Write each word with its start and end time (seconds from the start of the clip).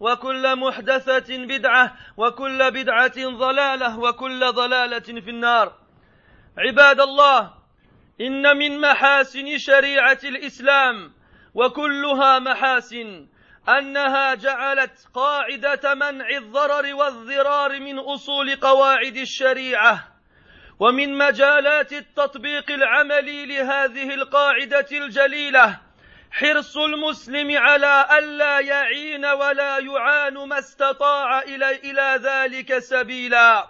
وكل 0.00 0.56
محدثة 0.56 1.36
بدعة 1.46 1.96
وكل 2.16 2.70
بدعة 2.70 3.28
ضلالة 3.28 3.98
وكل 3.98 4.52
ضلالة 4.52 5.20
في 5.20 5.30
النار. 5.30 5.72
عباد 6.58 7.00
الله 7.00 7.54
إن 8.20 8.56
من 8.56 8.80
محاسن 8.80 9.58
شريعة 9.58 10.18
الإسلام 10.24 11.12
وكلها 11.54 12.38
محاسن 12.38 13.26
أنها 13.68 14.34
جعلت 14.34 15.08
قاعدة 15.14 15.94
منع 15.94 16.28
الضرر 16.36 16.94
والضرار 16.94 17.80
من 17.80 17.98
أصول 17.98 18.56
قواعد 18.56 19.16
الشريعة 19.16 20.08
ومن 20.78 21.18
مجالات 21.18 21.92
التطبيق 21.92 22.70
العملي 22.70 23.46
لهذه 23.46 24.14
القاعدة 24.14 24.86
الجليلة. 24.92 25.89
حرص 26.30 26.76
المسلم 26.76 27.58
على 27.58 28.06
ألا 28.18 28.60
يعين 28.60 29.24
ولا 29.26 29.78
يعان 29.78 30.34
ما 30.34 30.58
استطاع 30.58 31.42
إلى, 31.42 31.76
إلى 31.76 32.20
ذلك 32.22 32.78
سبيلا. 32.78 33.68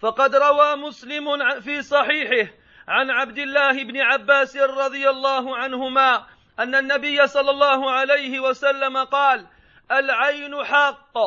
فقد 0.00 0.34
روى 0.34 0.76
مسلم 0.76 1.60
في 1.60 1.82
صحيحه 1.82 2.52
عن 2.88 3.10
عبد 3.10 3.38
الله 3.38 3.84
بن 3.84 4.00
عباس 4.00 4.56
رضي 4.56 5.10
الله 5.10 5.56
عنهما 5.56 6.26
أن 6.58 6.74
النبي 6.74 7.26
صلى 7.26 7.50
الله 7.50 7.90
عليه 7.90 8.40
وسلم 8.40 8.96
قال 8.96 9.46
العين 9.92 10.64
حق 10.64 11.18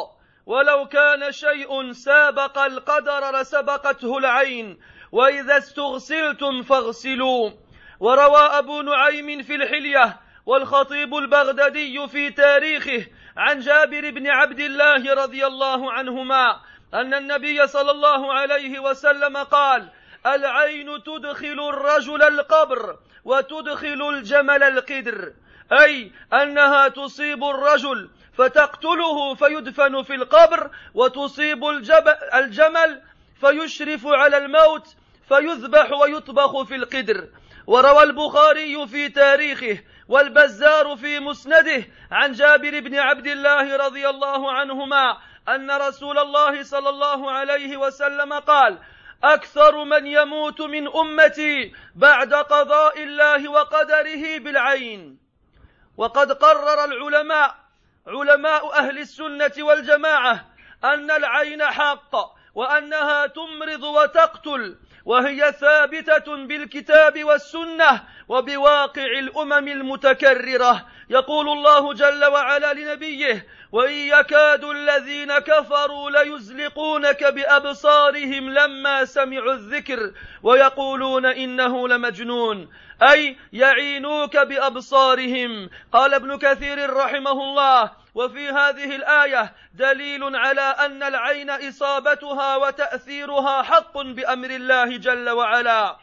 ولو 0.45 0.87
كان 0.87 1.31
شيء 1.31 1.91
سابق 1.91 2.57
القدر 2.59 3.39
لسبقته 3.41 4.17
العين 4.17 4.79
وإذا 5.11 5.57
استغسلتم 5.57 6.61
فاغسلوا 6.61 7.51
وروى 7.99 8.41
أبو 8.41 8.81
نعيم 8.81 9.43
في 9.43 9.55
الحلية 9.55 10.19
والخطيب 10.45 11.15
البغدادي 11.15 12.07
في 12.07 12.29
تاريخه 12.29 13.05
عن 13.37 13.59
جابر 13.59 14.09
بن 14.09 14.27
عبد 14.27 14.59
الله 14.59 15.13
رضي 15.13 15.45
الله 15.45 15.91
عنهما 15.91 16.59
أن 16.93 17.13
النبي 17.13 17.67
صلى 17.67 17.91
الله 17.91 18.33
عليه 18.33 18.79
وسلم 18.79 19.37
قال 19.37 19.89
العين 20.25 21.03
تدخل 21.03 21.69
الرجل 21.69 22.23
القبر 22.23 22.97
وتدخل 23.25 24.09
الجمل 24.09 24.63
القدر 24.63 25.33
أي 25.71 26.11
أنها 26.33 26.87
تصيب 26.87 27.43
الرجل 27.43 28.09
فتقتله 28.37 29.35
فيدفن 29.35 30.03
في 30.03 30.15
القبر 30.15 30.71
وتصيب 30.93 31.65
الجمل 32.33 33.01
فيشرف 33.41 34.07
على 34.07 34.37
الموت 34.37 34.95
فيذبح 35.27 35.91
ويطبخ 35.91 36.63
في 36.63 36.75
القدر. 36.75 37.27
وروى 37.67 38.03
البخاري 38.03 38.87
في 38.87 39.09
تاريخه 39.09 39.79
والبزار 40.07 40.95
في 40.95 41.19
مسنده 41.19 41.83
عن 42.11 42.31
جابر 42.31 42.79
بن 42.79 42.95
عبد 42.95 43.27
الله 43.27 43.77
رضي 43.77 44.09
الله 44.09 44.51
عنهما 44.51 45.17
أن 45.47 45.71
رسول 45.71 46.19
الله 46.19 46.63
صلى 46.63 46.89
الله 46.89 47.31
عليه 47.31 47.77
وسلم 47.77 48.33
قال 48.33 48.79
أكثر 49.23 49.83
من 49.83 50.07
يموت 50.07 50.61
من 50.61 50.87
أمتي 50.87 51.73
بعد 51.95 52.33
قضاء 52.33 53.03
الله 53.03 53.51
وقدره 53.51 54.37
بالعين. 54.37 55.19
وقد 55.97 56.31
قرر 56.31 56.83
العلماء 56.83 57.55
علماء 58.07 58.73
أهل 58.79 58.99
السنة 58.99 59.51
والجماعة 59.59 60.45
أن 60.83 61.11
العين 61.11 61.63
حق 61.63 62.15
وأنها 62.55 63.27
تمرض 63.27 63.83
وتقتل 63.83 64.77
وهي 65.05 65.51
ثابتة 65.59 66.35
بالكتاب 66.45 67.23
والسنة 67.23 68.03
وبواقع 68.27 69.05
الأمم 69.05 69.67
المتكررة. 69.67 70.87
يقول 71.09 71.49
الله 71.49 71.93
جل 71.93 72.25
وعلا 72.25 72.73
لنبيه 72.73 73.47
وإن 73.73 73.93
يكاد 73.93 74.63
الذين 74.63 75.39
كفروا 75.39 76.09
ليزلقونك 76.09 77.23
بأبصارهم 77.23 78.49
لما 78.49 79.05
سمعوا 79.05 79.53
الذكر 79.53 80.11
ويقولون 80.43 81.25
إنه 81.25 81.87
لمجنون. 81.87 82.69
أي 83.01 83.37
يعينوك 83.53 84.37
بأبصارهم. 84.37 85.69
قال 85.91 86.13
ابن 86.13 86.37
كثير 86.37 86.93
رحمه 86.93 87.31
الله 87.31 87.91
وفي 88.15 88.49
هذه 88.49 88.95
الآية 88.95 89.53
دليل 89.73 90.35
على 90.35 90.61
أن 90.61 91.03
العين 91.03 91.49
إصابتها 91.49 92.55
وتأثيرها 92.55 93.61
حق 93.61 93.97
بأمر 93.97 94.49
الله 94.49 94.97
جل 94.97 95.29
وعلا. 95.29 95.97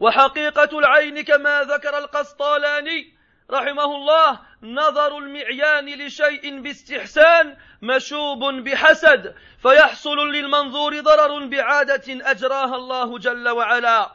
وحقيقة 0.00 0.78
العين 0.78 1.20
كما 1.20 1.62
ذكر 1.62 1.98
القسطالاني 1.98 3.20
رحمه 3.50 3.84
الله 3.96 4.49
نظر 4.62 5.18
المعيان 5.18 5.86
لشيء 5.86 6.60
باستحسان 6.60 7.56
مشوب 7.82 8.44
بحسد 8.44 9.34
فيحصل 9.62 10.16
للمنظور 10.32 11.00
ضرر 11.00 11.46
بعادة 11.46 12.30
أجراها 12.30 12.76
الله 12.76 13.18
جل 13.18 13.48
وعلا. 13.48 14.10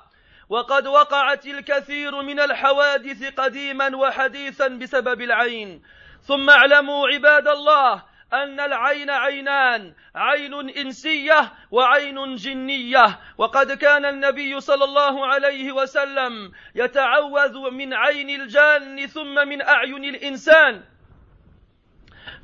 وقد 0.49 0.87
وقعت 0.87 1.45
الكثير 1.45 2.21
من 2.21 2.39
الحوادث 2.39 3.33
قديما 3.39 3.95
وحديثا 3.95 4.67
بسبب 4.67 5.21
العين. 5.21 5.81
ثم 6.23 6.49
اعلموا 6.49 7.07
عباد 7.07 7.47
الله 7.47 8.03
أن 8.33 8.59
العين 8.59 9.09
عينان 9.09 9.93
عين 10.15 10.69
إنسية 10.69 11.53
وعين 11.71 12.35
جنية. 12.35 13.19
وقد 13.37 13.71
كان 13.71 14.05
النبي 14.05 14.59
صلى 14.59 14.83
الله 14.83 15.25
عليه 15.25 15.71
وسلم 15.71 16.51
يتعوذ 16.75 17.71
من 17.71 17.93
عين 17.93 18.41
الجان 18.41 19.07
ثم 19.07 19.47
من 19.47 19.61
أعين 19.61 20.03
الإنسان. 20.03 20.83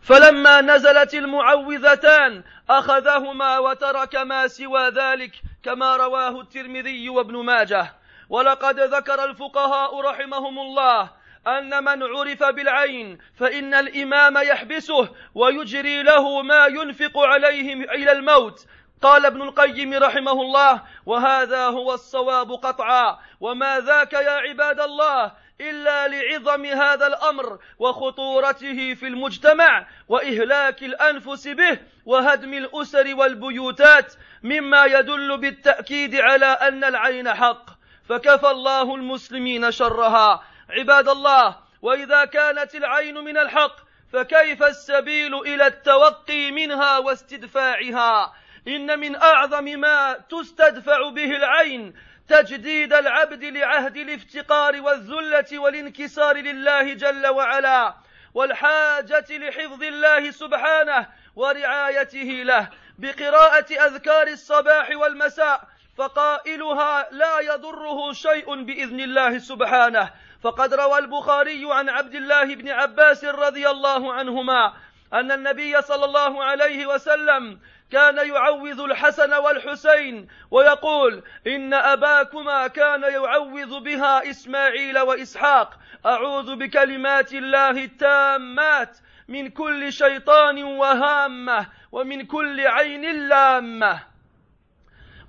فلما 0.01 0.61
نزلت 0.61 1.13
المعوذتان 1.13 2.43
أخذهما 2.69 3.59
وترك 3.59 4.15
ما 4.15 4.47
سوى 4.47 4.89
ذلك 4.89 5.41
كما 5.63 5.95
رواه 5.97 6.41
الترمذي 6.41 7.09
وابن 7.09 7.37
ماجه. 7.45 7.93
ولقد 8.29 8.79
ذكر 8.79 9.23
الفقهاء 9.23 10.01
رحمهم 10.01 10.59
الله 10.59 11.20
أن 11.47 11.83
من 11.83 12.03
عرف 12.03 12.43
بالعين 12.43 13.17
فإن 13.35 13.73
الإمام 13.73 14.37
يحبسه 14.37 15.09
ويجري 15.35 16.03
له 16.03 16.41
ما 16.41 16.65
ينفق 16.65 17.17
عليه 17.17 17.73
إلى 17.73 18.11
الموت. 18.11 18.65
قال 19.01 19.25
ابن 19.25 19.41
القيم 19.41 19.93
رحمه 19.93 20.31
الله 20.31 20.81
وهذا 21.05 21.65
هو 21.65 21.93
الصواب 21.93 22.51
قطعا 22.51 23.19
وما 23.39 23.79
ذاك 23.79 24.13
يا 24.13 24.31
عباد 24.31 24.79
الله 24.79 25.31
إلا 25.61 26.07
لعظم 26.07 26.65
هذا 26.65 27.07
الأمر 27.07 27.59
وخطورته 27.79 28.93
في 28.93 29.07
المجتمع 29.07 29.87
وإهلاك 30.07 30.83
الأنفس 30.83 31.47
به 31.47 31.79
وهدم 32.05 32.53
الأسر 32.53 33.15
والبيوتات 33.15 34.13
مما 34.43 34.85
يدل 34.85 35.37
بالتأكيد 35.37 36.15
على 36.15 36.45
أن 36.45 36.83
العين 36.83 37.33
حق. 37.33 37.69
فكفى 38.09 38.47
الله 38.47 38.95
المسلمين 38.95 39.71
شرها. 39.71 40.43
عباد 40.71 41.09
الله 41.09 41.57
وإذا 41.81 42.25
كانت 42.25 42.75
العين 42.75 43.17
من 43.17 43.37
الحق 43.37 43.75
فكيف 44.13 44.63
السبيل 44.63 45.35
إلى 45.35 45.67
التوقي 45.67 46.51
منها 46.51 46.97
واستدفاعها؟ 46.97 48.33
إن 48.67 48.99
من 48.99 49.15
أعظم 49.15 49.63
ما 49.63 50.13
تستدفع 50.29 51.09
به 51.09 51.35
العين 51.35 51.93
تجديد 52.27 52.93
العبد 52.93 53.43
لعهد 53.43 53.97
الافتقار 53.97 54.81
والذلة 54.81 55.59
والانكسار 55.59 56.37
لله 56.37 56.93
جل 56.93 57.27
وعلا 57.27 57.95
والحاجة 58.33 59.25
لحفظ 59.29 59.83
الله 59.83 60.31
سبحانه 60.31 61.07
ورعايته 61.35 62.43
له 62.43 62.69
بقراءة 62.99 63.73
أذكار 63.73 64.27
الصباح 64.27 64.89
والمساء 64.95 65.67
فقائلها 65.97 67.07
لا 67.11 67.39
يضره 67.39 68.13
شيء 68.13 68.63
بإذن 68.63 68.99
الله 68.99 69.37
سبحانه. 69.37 70.11
فقد 70.43 70.73
روى 70.73 70.97
البخاري 70.97 71.63
عن 71.71 71.89
عبد 71.89 72.15
الله 72.15 72.55
بن 72.55 72.69
عباس 72.69 73.25
رضي 73.25 73.69
الله 73.69 74.13
عنهما 74.13 74.73
أن 75.13 75.31
النبي 75.31 75.81
صلى 75.81 76.05
الله 76.05 76.43
عليه 76.43 76.85
وسلم 76.85 77.59
كان 77.91 78.17
يعوذ 78.17 78.79
الحسن 78.79 79.33
والحسين 79.33 80.27
ويقول 80.51 81.23
إن 81.47 81.73
أباكما 81.73 82.67
كان 82.67 83.03
يعوذ 83.03 83.79
بها 83.79 84.29
إسماعيل 84.29 84.99
وإسحاق. 84.99 85.79
أعوذ 86.05 86.55
بكلمات 86.55 87.33
الله 87.33 87.69
التامات 87.69 88.97
من 89.27 89.49
كل 89.49 89.93
شيطان 89.93 90.63
وهامة 90.63 91.65
ومن 91.91 92.25
كل 92.25 92.67
عين 92.67 93.27
لامة. 93.27 94.10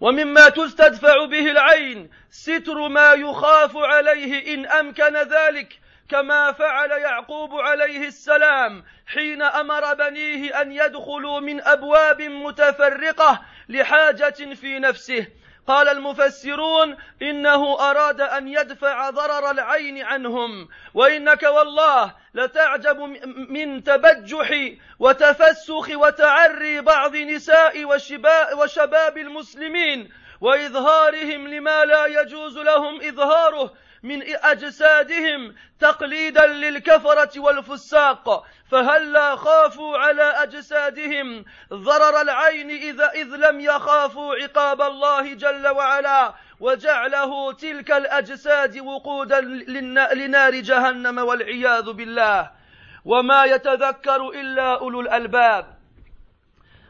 ومما 0.02 0.48
تستدفع 0.48 1.24
به 1.24 1.50
العين 1.50 2.10
ستر 2.30 2.88
ما 2.88 3.12
يخاف 3.12 3.76
عليه 3.76 4.54
إن 4.54 4.66
أمكن 4.66 5.16
ذلك 5.16 5.78
كما 6.08 6.52
فعل 6.52 6.90
يعقوب 6.90 7.54
عليه 7.54 8.06
السلام 8.06 8.84
حين 9.06 9.42
أمر 9.42 9.94
بنيه 9.94 10.60
أن 10.60 10.72
يدخلوا 10.72 11.40
من 11.40 11.60
أبواب 11.60 12.22
متفرقة 12.22 13.42
لحاجة 13.68 14.54
في 14.54 14.78
نفسه. 14.78 15.26
قال 15.66 15.88
المفسرون 15.88 16.96
إنه 17.22 17.90
أراد 17.90 18.20
أن 18.20 18.48
يدفع 18.48 19.10
ضرر 19.10 19.50
العين 19.50 20.02
عنهم 20.02 20.68
وإنك 20.94 21.42
والله 21.42 22.14
لتعجب 22.34 22.98
من 23.48 23.82
تبجح 23.82 24.70
وتفسخ 24.98 25.88
وتعري 25.90 26.80
بعض 26.80 27.16
نساء 27.16 27.84
وشباب 28.54 29.18
المسلمين 29.18 30.08
وإظهارهم 30.40 31.48
لما 31.48 31.84
لا 31.84 32.06
يجوز 32.06 32.58
لهم 32.58 33.02
إظهاره 33.02 33.72
من 34.02 34.22
أجسادهم 34.22 35.54
تقليدا 35.80 36.46
للكفرة 36.46 37.40
والفساق 37.40 38.46
فهلا 38.70 39.36
خافوا 39.36 39.98
على 39.98 40.22
أجسادهم؟ 40.22 41.44
ضرر 41.72 42.20
العين 42.20 42.70
إذا 42.70 43.10
إذ 43.10 43.26
لم 43.26 43.60
يخافوا 43.60 44.34
عقاب 44.34 44.82
الله 44.82 45.34
جل 45.34 45.68
وعلا 45.68 46.34
وجعله 46.60 47.52
تلك 47.52 47.90
الأجساد 47.90 48.78
وقودا 48.78 49.40
لنار 50.14 50.54
جهنم 50.54 51.18
والعياذ 51.18 51.92
بالله. 51.92 52.50
وما 53.04 53.44
يتذكر 53.44 54.28
إلا 54.28 54.78
أولو 54.78 55.00
الألباب. 55.00 55.74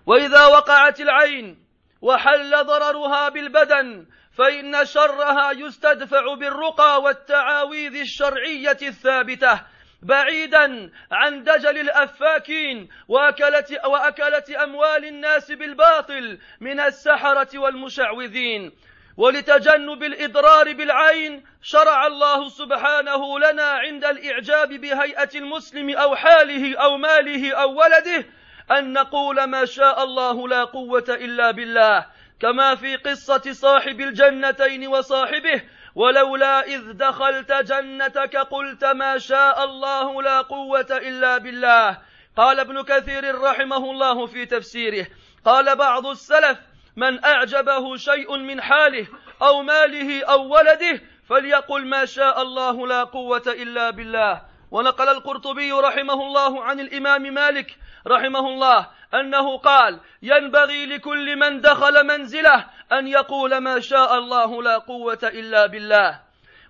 وإذا 0.06 0.46
وقعت 0.46 1.00
العين 1.00 1.62
وحل 2.02 2.64
ضررها 2.64 3.28
بالبدن 3.28 4.06
فإن 4.38 4.84
شرها 4.84 5.52
يستدفع 5.52 6.34
بالرقى 6.34 7.02
والتعاويذ 7.02 7.96
الشرعية 7.96 8.78
الثابتة 8.82 9.60
بعيدا 10.02 10.90
عن 11.12 11.44
دجل 11.44 11.78
الأفاكين 11.78 12.88
واكله 13.08 13.88
وأكلة 13.88 14.64
أموال 14.64 15.04
الناس 15.04 15.52
بالباطل 15.52 16.38
من 16.60 16.80
السحرة 16.80 17.58
والمشعوذين. 17.58 18.72
ولتجنب 19.16 20.02
الإضرار 20.02 20.72
بالعين 20.72 21.44
شرع 21.62 22.06
الله 22.06 22.48
سبحانه 22.48 23.38
لنا 23.38 23.62
عند 23.64 24.04
الإعجاب 24.04 24.68
بهيئة 24.68 25.28
المسلم 25.34 25.96
أو 25.96 26.16
حاله 26.16 26.78
أو 26.78 26.96
ماله 26.96 27.54
أو 27.54 27.80
ولده 27.80 28.24
أن 28.70 28.92
نقول 28.92 29.44
ما 29.44 29.64
شاء 29.64 30.04
الله 30.04 30.48
لا 30.48 30.64
قوة 30.64 31.04
إلا 31.08 31.50
بالله. 31.50 32.06
كما 32.42 32.74
في 32.74 32.96
قصة 32.96 33.52
صاحب 33.52 34.00
الجنتين 34.00 34.86
وصاحبه 34.86 35.62
ولولا 35.94 36.66
إذ 36.66 36.92
دخلت 36.92 37.52
جنتك 37.52 38.36
قلت 38.36 38.84
ما 38.84 39.18
شاء 39.18 39.64
الله 39.64 40.22
لا 40.22 40.40
قوة 40.40 40.86
إلا 40.90 41.38
بالله. 41.38 41.98
قال 42.36 42.60
ابن 42.60 42.82
كثير 42.82 43.40
رحمه 43.40 43.90
الله 43.90 44.26
في 44.26 44.46
تفسيره 44.46 45.06
قال 45.44 45.76
بعض 45.76 46.06
السلف 46.06 46.58
من 46.96 47.24
أعجبه 47.24 47.96
شيء 47.96 48.36
من 48.36 48.60
حاله 48.60 49.06
أو 49.42 49.62
ماله 49.62 50.24
أو 50.24 50.54
ولده 50.54 51.00
فليقل 51.28 51.86
ما 51.86 52.04
شاء 52.04 52.42
الله 52.42 52.86
لا 52.86 53.04
قوة 53.04 53.42
إلا 53.46 53.90
بالله. 53.90 54.51
ونقل 54.72 55.08
القرطبي 55.08 55.72
رحمه 55.72 56.14
الله 56.14 56.64
عن 56.64 56.80
الإمام 56.80 57.22
مالك 57.22 57.78
رحمه 58.06 58.48
الله 58.48 58.88
أنه 59.14 59.58
قال 59.58 60.00
ينبغي 60.22 60.86
لكل 60.86 61.36
من 61.36 61.60
دخل 61.60 62.06
منزله 62.06 62.66
أن 62.92 63.08
يقول 63.08 63.58
ما 63.58 63.80
شاء 63.80 64.18
الله 64.18 64.62
لا 64.62 64.78
قوة 64.78 65.18
إلا 65.24 65.66
بالله 65.66 66.20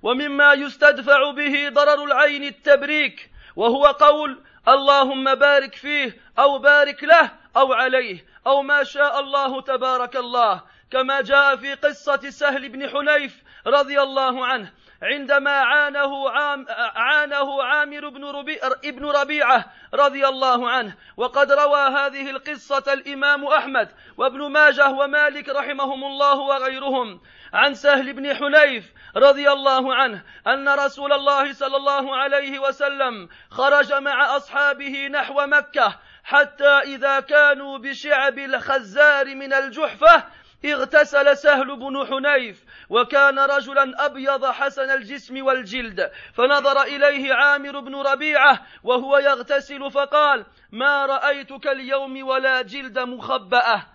ومما 0.03 0.53
يستدفع 0.53 1.31
به 1.31 1.69
ضرر 1.69 2.05
العين 2.05 2.45
التبريك 2.45 3.31
وهو 3.57 3.87
قول 3.87 4.43
اللهم 4.69 5.35
بارك 5.35 5.75
فيه 5.75 6.17
أو 6.39 6.59
بارك 6.59 7.05
له 7.05 7.31
أو 7.57 7.73
عليه 7.73 8.25
أو 8.47 8.63
ما 8.63 8.85
شاء 8.85 9.21
الله 9.21 9.61
تبارك 9.61 10.17
الله 10.17 10.63
كما 10.91 11.21
جاء 11.21 11.57
في 11.57 11.75
قصة 11.75 12.31
سهل 12.31 12.69
بن 12.69 12.89
حنيف 12.91 13.43
رضي 13.67 14.01
الله 14.01 14.47
عنه 14.47 14.73
عندما 15.03 15.51
عانه 15.51 16.31
عام 16.31 16.67
عانه 16.95 17.63
عامر 17.63 18.09
بن 18.09 18.25
ربيع 18.25 18.59
ابن 18.85 19.07
ربيعة 19.07 19.65
رضي 19.95 20.27
الله 20.27 20.71
عنه 20.71 20.95
وقد 21.17 21.53
روى 21.53 21.81
هذه 21.81 22.31
القصة 22.31 22.93
الإمام 22.93 23.45
أحمد 23.45 23.89
وابن 24.17 24.51
ماجه 24.51 24.91
ومالك 24.91 25.49
رحمهم 25.49 26.05
الله 26.05 26.39
وغيرهم 26.39 27.21
عن 27.53 27.75
سهل 27.75 28.13
بن 28.13 28.35
حنيف 28.35 28.93
رضي 29.17 29.51
الله 29.51 29.95
عنه 29.95 30.23
أن 30.47 30.69
رسول 30.69 31.13
الله 31.13 31.53
صلى 31.53 31.77
الله 31.77 32.17
عليه 32.17 32.59
وسلم 32.59 33.29
خرج 33.51 33.93
مع 33.93 34.37
أصحابه 34.37 35.09
نحو 35.09 35.47
مكة 35.47 35.99
حتى 36.25 36.69
إذا 36.69 37.21
كانوا 37.21 37.79
بشعب 37.79 38.39
الخزار 38.39 39.35
من 39.35 39.53
الجحفة 39.53 40.25
اغتسل 40.65 41.37
سهل 41.37 41.77
بن 41.77 42.07
حنيف 42.07 42.65
وكان 42.93 43.39
رجلا 43.39 44.07
أبيض 44.07 44.45
حسن 44.45 44.91
الجسم 44.91 45.45
والجلد. 45.45 46.11
فنظر 46.35 46.83
إليه 46.83 47.35
عامر 47.35 47.81
بن 47.81 47.95
ربيعة 47.97 48.67
وهو 48.83 49.19
يغتسل 49.19 49.91
فقال 49.91 50.47
ما 50.73 51.07
رأيتك 51.07 51.67
اليوم 51.67 52.27
ولا 52.27 52.63
جلد 52.63 52.99
مخبأة. 52.99 53.87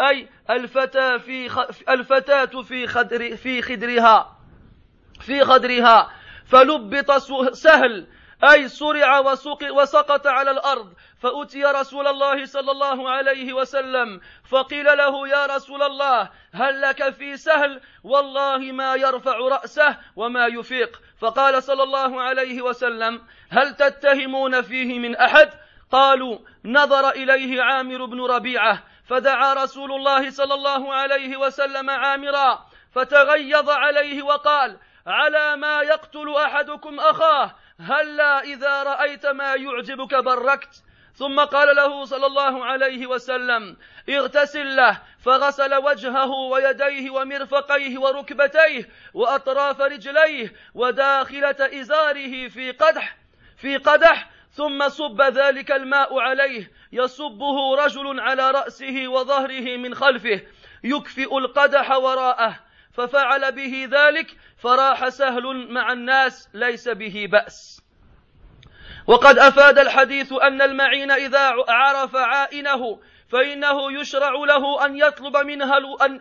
أي 0.00 0.28
الفتى 0.50 1.18
في 1.18 1.66
الفتاة 1.88 2.62
في 2.62 2.86
خدر 2.86 3.36
في 3.36 3.62
خدرها 3.62 4.38
في 5.20 5.44
خدرها. 5.44 6.10
فلبط 6.46 7.12
سهل 7.52 8.06
أي 8.44 8.68
صرع 8.68 9.18
وسقط 9.70 10.26
على 10.26 10.50
الأرض. 10.50 10.92
فأتي 11.22 11.64
رسول 11.64 12.06
الله 12.06 12.46
صلى 12.46 12.70
الله 12.70 13.10
عليه 13.10 13.52
وسلم. 13.52 14.20
فقيل 14.50 14.84
له 14.84 15.28
يا 15.28 15.46
رسول 15.46 15.82
الله 15.82 16.30
هل 16.52 16.80
لك 16.80 17.10
في 17.10 17.36
سهل؟ 17.36 17.80
والله 18.04 18.58
ما 18.58 18.94
يرفع 18.94 19.38
رأسه 19.38 19.96
وما 20.16 20.46
يفيق. 20.46 21.00
فقال 21.20 21.62
صلى 21.62 21.82
الله 21.82 22.22
عليه 22.22 22.62
وسلم 22.62 23.22
هل 23.50 23.74
تتهمون 23.74 24.62
فيه 24.62 24.98
من 24.98 25.16
أحد؟ 25.16 25.50
قالوا 25.92 26.38
نظر 26.64 27.10
إليه 27.10 27.62
عامر 27.62 28.04
بن 28.04 28.20
ربيعة. 28.20 28.82
فدعا 29.04 29.54
رسول 29.54 29.92
الله 29.92 30.30
صلى 30.30 30.54
الله 30.54 30.94
عليه 30.94 31.36
وسلم 31.36 31.90
عامرا 31.90 32.66
فتغيظ 32.92 33.70
عليه 33.70 34.22
وقال 34.22 34.78
على 35.06 35.56
ما 35.56 35.80
يقتل 35.80 36.34
أحدكم 36.36 37.00
أخاه. 37.00 37.54
هلا 37.80 38.40
إذا 38.40 38.82
رأيت 38.82 39.26
ما 39.26 39.54
يعجبك 39.54 40.14
بركت. 40.14 40.82
ثم 41.14 41.40
قال 41.40 41.76
له 41.76 42.04
صلى 42.04 42.26
الله 42.26 42.64
عليه 42.64 43.06
وسلم 43.06 43.76
اغتسل 44.08 44.76
له. 44.76 45.02
فغسل 45.18 45.74
وجهه 45.74 46.30
ويديه 46.30 47.10
ومرفقيه 47.10 47.98
وركبتيه 47.98 48.88
وأطراف 49.14 49.80
رجليه 49.80 50.52
وداخلة 50.74 51.80
إزاره 51.80 52.48
في 52.48 52.70
قدح 52.70 53.16
في 53.56 53.76
قدح. 53.76 54.30
ثم 54.50 54.88
صب 54.88 55.22
ذلك 55.22 55.72
الماء 55.72 56.20
عليه. 56.20 56.70
يصبه 56.92 57.76
رجل 57.84 58.20
على 58.20 58.50
رأسه 58.50 59.08
وظهره 59.08 59.76
من 59.76 59.94
خلفه. 59.94 60.40
يكفئ 60.84 61.38
القدح 61.38 61.90
وراءه. 61.90 62.65
ففعل 62.96 63.52
به 63.52 63.88
ذلك 63.90 64.26
فراح 64.56 65.08
سهل 65.08 65.72
مع 65.72 65.92
الناس 65.92 66.48
ليس 66.54 66.88
به 66.88 67.28
بأس. 67.32 67.82
وقد 69.06 69.38
أفاد 69.38 69.78
الحديث 69.78 70.32
أن 70.32 70.62
المعين 70.62 71.10
إذا 71.10 71.54
عرف 71.68 72.16
عائنه 72.16 73.00
فإنه 73.28 74.00
يشرع 74.00 74.32
له 74.32 74.86
أن 74.86 74.96
يطلب 74.96 75.36
منها 75.36 75.78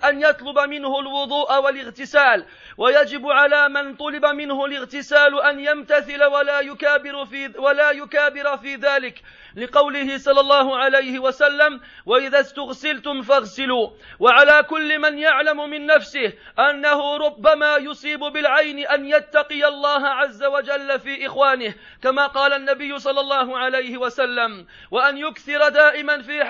أن 0.10 0.22
يطلب 0.22 0.60
منه 0.60 1.00
الوضوء 1.00 1.60
والاغتسال 1.60 2.46
ويجب 2.78 3.28
على 3.28 3.70
من 3.70 3.96
طلب 3.96 4.26
منه 4.26 4.66
الاغتسال 4.66 5.42
أن 5.42 5.60
يمتثل 5.60 6.24
ولا 6.24 6.60
يكابر 6.60 7.26
في 7.26 7.52
ولا 7.58 7.92
يكابر 7.92 8.58
في 8.58 8.76
ذلك 8.76 9.22
لقوله 9.56 10.18
صلى 10.18 10.40
الله 10.40 10.78
عليه 10.78 11.20
وسلم 11.20 11.82
وإذا 12.06 12.40
استغسلتم 12.40 13.22
فاغسلوا 13.22 13.90
وعلى 14.20 14.64
كل 14.64 15.00
من 15.00 15.20
يعلم 15.20 15.70
من 15.70 15.86
نفسه 15.86 16.34
أنه 16.60 17.18
ربما 17.18 17.78
يصيب 17.78 18.20
بالعين 18.20 18.88
أن 18.88 19.06
يتقي 19.06 19.68
الله 19.68 20.08
عز 20.08 20.44
وجل 20.44 21.00
في 21.00 21.26
إخوانه 21.26 21.74
كما 22.04 22.28
قال 22.28 22.54
النبي 22.54 23.00
صلى 23.00 23.20
الله 23.20 23.58
عليه 23.58 23.98
وسلم 23.98 24.66
وأن 24.92 25.18
يكثر 25.18 25.70
دائما 25.70 26.22
في 26.22 26.44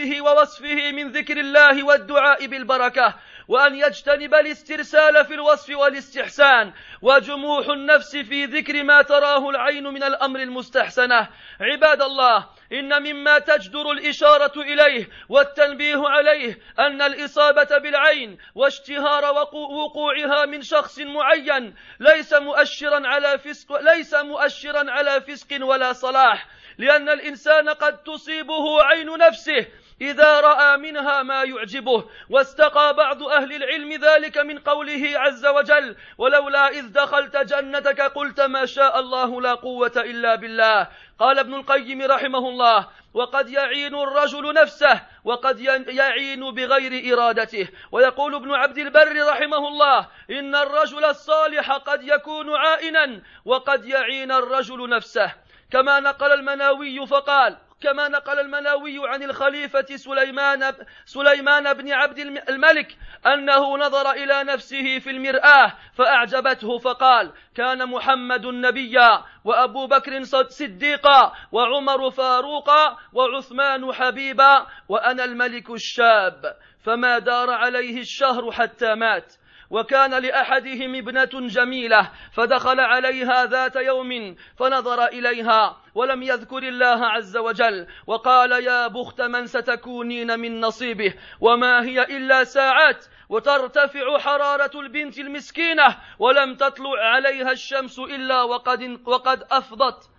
حديثه 0.00 0.20
ووصفه 0.20 0.92
من 0.92 1.12
ذكر 1.12 1.36
الله 1.36 1.84
والدعاء 1.84 2.46
بالبركة 2.46 3.14
وأن 3.48 3.74
يجتنب 3.74 4.34
الاسترسال 4.34 5.24
في 5.24 5.34
الوصف 5.34 5.76
والاستحسان 5.76 6.72
وجموح 7.02 7.68
النفس 7.68 8.16
في 8.16 8.44
ذكر 8.44 8.82
ما 8.82 9.02
تراه 9.02 9.50
العين 9.50 9.84
من 9.84 10.02
الأمر 10.02 10.40
المستحسنة. 10.40 11.28
عباد 11.60 12.02
الله 12.02 12.46
إن 12.72 13.02
مما 13.02 13.38
تجدر 13.38 13.90
الإشارة 13.90 14.60
إليه 14.60 15.08
والتنبيه 15.28 16.08
عليه 16.08 16.58
أن 16.78 17.02
الإصابة 17.02 17.78
بالعين 17.78 18.38
واشتهار 18.54 19.24
وقوعها 19.52 20.46
من 20.46 20.62
شخص 20.62 20.98
معين 20.98 21.74
ليس 22.00 22.32
مؤشرا 22.32 23.08
على 23.08 23.38
فسق 23.38 23.80
ليس 23.80 24.14
مؤشرا 24.14 24.90
على 24.90 25.20
فسق 25.20 25.58
ولا 25.62 25.92
صلاح 25.92 26.46
لأن 26.78 27.08
الإنسان 27.08 27.68
قد 27.68 28.02
تصيبه 28.02 28.82
عين 28.82 29.18
نفسه 29.18 29.66
إذا 30.00 30.40
رأى 30.40 30.76
منها 30.76 31.22
ما 31.22 31.42
يعجبه 31.42 32.04
واستقى 32.30 32.94
بعض 32.94 33.22
أهل 33.22 33.52
العلم 33.52 33.92
ذلك 33.92 34.38
من 34.38 34.58
قوله 34.58 35.12
عز 35.14 35.46
وجل 35.46 35.96
ولولا 36.18 36.68
إذ 36.68 36.92
دخلت 36.92 37.36
جنتك 37.36 38.00
قلت 38.00 38.40
ما 38.40 38.66
شاء 38.66 39.00
الله 39.00 39.40
لا 39.40 39.54
قوة 39.54 39.92
إلا 39.96 40.34
بالله. 40.34 40.88
قال 41.18 41.38
ابن 41.38 41.54
القيم 41.54 42.02
رحمه 42.02 42.48
الله 42.48 42.88
وقد 43.14 43.50
يعين 43.50 43.94
الرجل 43.94 44.54
نفسه 44.54 45.00
وقد 45.24 45.60
يعين 45.88 46.50
بغير 46.50 47.14
إرادته. 47.14 47.68
ويقول 47.92 48.34
ابن 48.34 48.54
عبد 48.54 48.78
البر 48.78 49.26
رحمه 49.26 49.68
الله 49.68 50.06
إن 50.30 50.54
الرجل 50.54 51.04
الصالح 51.04 51.72
قد 51.72 52.02
يكون 52.02 52.56
عائنا 52.56 53.22
وقد 53.44 53.84
يعين 53.84 54.32
الرجل 54.32 54.88
نفسه. 54.88 55.32
كما 55.70 56.00
نقل 56.00 56.32
المناوي 56.32 57.06
فقال 57.06 57.56
كما 57.80 58.08
نقل 58.08 58.38
المناوي 58.40 59.08
عن 59.08 59.22
الخليفة 59.22 59.86
سليمان 59.96 60.72
سليمان 61.04 61.72
بن 61.74 61.92
عبد 61.92 62.18
الملك 62.48 62.96
أنه 63.26 63.76
نظر 63.78 64.10
إلى 64.10 64.44
نفسه 64.44 64.98
في 64.98 65.10
المرآة 65.10 65.72
فأعجبته 65.94 66.78
فقال 66.78 67.32
كان 67.54 67.88
محمد 67.88 68.46
نبيا 68.46 69.24
وأبو 69.44 69.86
بكر 69.86 70.22
صديقا 70.22 71.32
وعمر 71.52 72.10
فاروقا 72.10 72.96
وعثمان 73.12 73.92
حبيبا 73.92 74.66
وأنا 74.88 75.24
الملك 75.24 75.70
الشاب 75.70 76.56
فما 76.84 77.18
دار 77.18 77.50
عليه 77.50 78.00
الشهر 78.00 78.52
حتى 78.52 78.94
مات 78.94 79.34
وكان 79.70 80.22
لأحدهم 80.22 80.94
ابنة 80.94 81.48
جميلة 81.48 82.10
فدخل 82.32 82.80
عليها 82.80 83.46
ذات 83.46 83.76
يوم 83.76 84.36
فنظر 84.56 85.04
إليها 85.04 85.76
ولم 85.94 86.22
يذكر 86.22 86.62
الله 86.62 87.06
عز 87.06 87.36
وجل 87.36 87.86
وقال 88.06 88.52
يا 88.52 88.86
بخت 88.86 89.20
من 89.20 89.46
ستكونين 89.46 90.40
من 90.40 90.60
نصيبه 90.60 91.14
وما 91.40 91.84
هي 91.84 92.02
إلا 92.02 92.44
ساعات 92.44 93.06
وترتفع 93.28 94.18
حرارة 94.18 94.80
البنت 94.80 95.18
المسكينة 95.18 95.96
ولم 96.18 96.54
تطلع 96.54 96.98
عليها 96.98 97.52
الشمس 97.52 97.98
إلا 97.98 98.42
وقد, 98.42 99.00
وقد 99.06 99.42
أفضت 99.50 100.10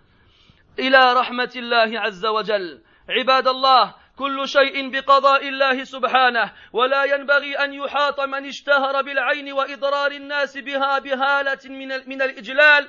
إلى 0.78 1.12
رحمة 1.12 1.52
الله 1.56 2.00
عز 2.00 2.26
وجل. 2.26 2.82
عباد 3.08 3.48
الله 3.48 3.94
كل 4.18 4.48
شيء 4.48 4.90
بقضاء 4.90 5.48
الله 5.48 5.84
سبحانه 5.84 6.52
ولا 6.72 7.04
ينبغي 7.04 7.54
أن 7.54 7.72
يحاط 7.72 8.20
من 8.20 8.46
اشتهر 8.46 9.02
بالعين 9.02 9.52
وإضرار 9.52 10.12
الناس 10.12 10.58
بها 10.58 10.98
بهالة 10.98 11.58
من, 11.64 11.88
من 11.88 12.22
الإجلال. 12.22 12.88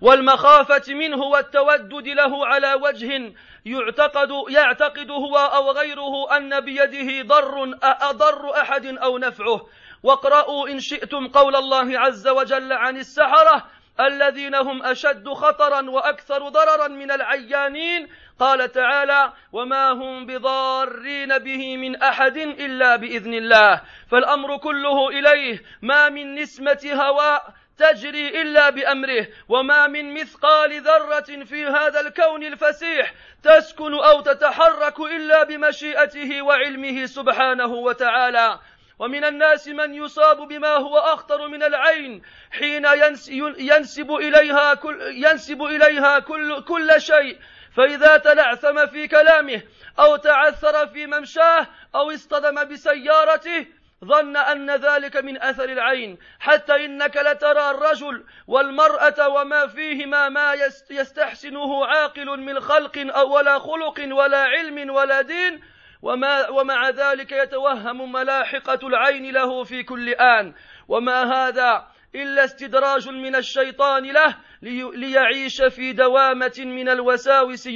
والمخافة 0.00 0.94
منه 0.94 1.22
والتودد 1.22 2.08
له 2.08 2.46
على 2.46 2.74
وجه 2.74 3.32
يعتقد 3.66 4.30
يعتقد 4.48 5.10
هو 5.10 5.36
أو 5.36 5.70
غيره 5.70 6.36
أن 6.36 6.60
بيده 6.60 7.22
ضر 7.22 7.78
أضر 7.82 8.60
أحد 8.60 8.86
أو 8.86 9.18
نفعه. 9.18 9.66
واقرأوا 10.02 10.68
إن 10.68 10.80
شئتم 10.80 11.28
قول 11.28 11.56
الله 11.56 11.98
عز 11.98 12.28
وجل 12.28 12.72
عن 12.72 12.96
السحرة 12.96 13.66
الذين 14.00 14.54
هم 14.54 14.82
أشد 14.82 15.28
خطرا 15.28 15.90
وأكثر 15.90 16.48
ضررا 16.48 16.88
من 16.88 17.10
العيانين 17.10 18.08
قال 18.40 18.72
تعالى 18.72 19.32
وما 19.52 19.90
هم 19.90 20.26
بضارين 20.26 21.38
به 21.38 21.76
من 21.76 21.96
احد 21.96 22.36
الا 22.36 22.96
باذن 22.96 23.34
الله 23.34 23.82
فالامر 24.10 24.56
كله 24.56 25.08
اليه 25.08 25.62
ما 25.82 26.08
من 26.08 26.34
نسمه 26.34 26.90
هواء 26.92 27.54
تجري 27.78 28.42
الا 28.42 28.70
بامره 28.70 29.26
وما 29.48 29.86
من 29.86 30.14
مثقال 30.14 30.80
ذره 30.82 31.44
في 31.44 31.66
هذا 31.66 32.00
الكون 32.00 32.42
الفسيح 32.44 33.14
تسكن 33.42 33.94
أو 33.94 34.20
تتحرك 34.20 35.00
الا 35.00 35.44
بمشيئته 35.44 36.42
وعلمه 36.42 37.06
سبحانه 37.06 37.66
وتعالى 37.66 38.58
ومن 38.98 39.24
الناس 39.24 39.68
من 39.68 39.94
يصاب 39.94 40.48
بما 40.48 40.76
هو 40.76 40.98
اخطر 40.98 41.48
من 41.48 41.62
العين 41.62 42.22
حين 42.50 42.86
ينسب 43.58 44.10
اليها 44.12 44.74
كل 44.74 45.00
ينسب 45.02 45.62
اليها 45.62 46.18
كل, 46.18 46.64
كل 46.64 47.00
شيء 47.00 47.38
فإذا 47.76 48.16
تلعثم 48.16 48.86
في 48.86 49.08
كلامه 49.08 49.62
أو 49.98 50.16
تعثر 50.16 50.86
في 50.86 51.06
ممشاه 51.06 51.66
أو 51.94 52.10
اصطدم 52.10 52.64
بسيارته 52.64 53.66
ظن 54.04 54.36
أن 54.36 54.70
ذلك 54.70 55.16
من 55.16 55.42
أثر 55.42 55.64
العين 55.64 56.18
حتى 56.40 56.84
إنك 56.84 57.16
لترى 57.16 57.70
الرجل 57.70 58.24
والمرأة 58.46 59.28
وما 59.28 59.66
فيهما 59.66 60.28
ما 60.28 60.54
يستحسنه 60.90 61.86
عاقل 61.86 62.40
من 62.40 62.60
خلق 62.60 63.16
أو 63.16 63.36
ولا 63.36 63.58
خلق 63.58 64.08
ولا 64.10 64.42
علم 64.42 64.90
ولا 64.90 65.22
دين 65.22 65.60
وما 66.02 66.48
ومع 66.48 66.90
ذلك 66.90 67.32
يتوهم 67.32 68.12
ملاحقة 68.12 68.88
العين 68.88 69.32
له 69.32 69.64
في 69.64 69.82
كل 69.82 70.08
آن. 70.08 70.54
وما 70.88 71.22
هذا 71.22 71.86
إلا 72.14 72.44
استدراج 72.44 73.08
من 73.08 73.36
الشيطان 73.36 74.04
له 74.12 74.36
ليعيش 74.62 75.62
في 75.62 75.92
دوامة 75.92 76.52
من 76.58 76.88
الوساوس 76.88 77.66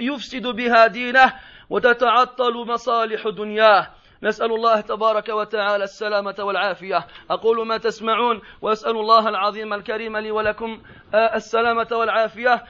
يفسد 0.00 0.46
بها 0.46 0.86
دينه 0.86 1.32
وتتعطل 1.70 2.54
مصالح 2.54 3.28
دنياه. 3.28 3.90
نسأل 4.22 4.52
الله 4.52 4.80
تبارك 4.80 5.28
وتعالى 5.28 5.84
السلامة 5.84 6.34
والعافية. 6.38 7.06
أقول 7.30 7.66
ما 7.66 7.78
تسمعون 7.78 8.40
وأسأل 8.62 8.96
الله 8.96 9.28
العظيم 9.28 9.74
الكريم 9.74 10.16
لي 10.16 10.30
ولكم 10.30 10.82
السلامة 11.14 11.88
والعافية. 11.92 12.64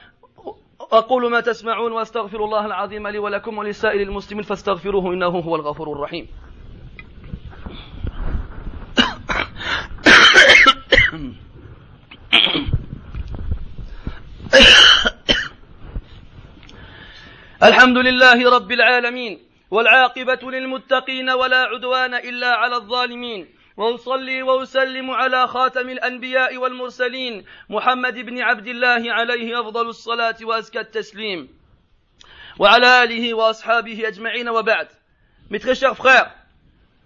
أقول 0.91 1.31
ما 1.31 1.39
تسمعون 1.39 1.91
وأستغفر 1.91 2.45
الله 2.45 2.65
العظيم 2.65 3.07
لي 3.07 3.19
ولكم 3.19 3.57
ولسائر 3.57 4.01
المسلمين 4.01 4.43
فاستغفروه 4.43 5.13
إنه 5.13 5.27
هو 5.27 5.55
الغفور 5.55 5.93
الرحيم. 5.93 6.27
الحمد 17.63 17.97
لله 17.97 18.49
رب 18.49 18.71
العالمين 18.71 19.39
والعاقبة 19.71 20.51
للمتقين 20.51 21.29
ولا 21.29 21.57
عدوان 21.57 22.13
إلا 22.13 22.47
على 22.55 22.75
الظالمين. 22.75 23.47
وأصلي 23.77 24.43
وأسلم 24.43 25.11
على 25.11 25.47
خاتم 25.47 25.89
الأنبياء 25.89 26.57
والمرسلين 26.57 27.45
محمد 27.69 28.13
بن 28.13 28.41
عبد 28.41 28.67
الله 28.67 29.13
عليه 29.13 29.59
أفضل 29.61 29.87
الصلاة 29.89 30.35
وأزكى 30.41 30.79
التسليم. 30.79 31.49
وعلى 32.59 33.03
آله 33.03 33.33
وأصحابه 33.33 34.07
أجمعين 34.07 34.49
وبعد. 34.49 34.87
Mes 35.49 35.59
très 35.59 35.75
chers 35.75 35.97
frères, 35.97 36.31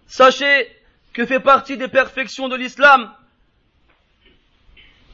sachez 0.05 0.67
que 1.13 1.25
fait 1.25 1.39
partie 1.39 1.77
des 1.77 1.87
perfections 1.87 2.47
de 2.47 2.55
l'islam. 2.55 3.11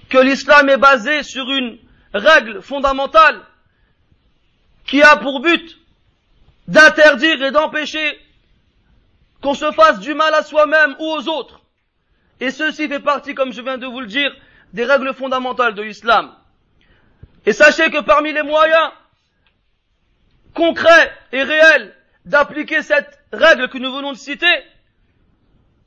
Que 0.10 0.18
l'islam 0.18 0.70
est 0.70 0.78
basé 0.78 1.24
sur 1.24 1.50
une 1.50 1.78
règle 2.14 2.62
fondamentale. 2.62 3.46
Qui 4.90 5.04
a 5.04 5.18
pour 5.18 5.40
but 5.40 5.78
d'interdire 6.68 7.44
et 7.44 7.52
d'empêcher 7.52 8.20
qu'on 9.42 9.54
se 9.54 9.72
fasse 9.72 10.00
du 10.00 10.16
mal 10.16 10.34
à 10.34 10.44
soi-même 10.44 10.96
ou 11.00 11.06
aux 11.06 11.28
autres. 11.30 11.62
Et 12.40 12.52
ceci 12.52 12.88
fait 12.88 13.00
partie, 13.00 13.36
comme 13.36 13.54
je 13.54 13.62
viens 13.62 13.78
de 13.78 13.86
vous 13.86 14.02
le 14.02 14.08
dire, 14.08 14.36
des 14.74 14.86
règles 14.86 15.14
fondamentales 15.14 15.76
de 15.76 15.84
l'islam. 15.84 16.34
Et 17.46 17.54
sachez 17.54 17.90
que 17.92 18.02
parmi 18.02 18.34
les 18.34 18.42
moyens 18.42 18.92
concrets 20.54 21.14
et 21.32 21.44
réels 21.44 21.96
d'appliquer 22.26 22.82
cette 22.82 23.20
règle 23.32 23.70
que 23.70 23.78
nous 23.78 23.94
venons 23.94 24.14
de 24.14 24.18
citer, 24.18 24.64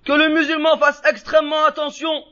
que 0.04 0.12
le 0.12 0.28
musulman 0.28 0.78
fasse 0.78 1.02
extrêmement 1.04 1.64
attention 1.64 2.24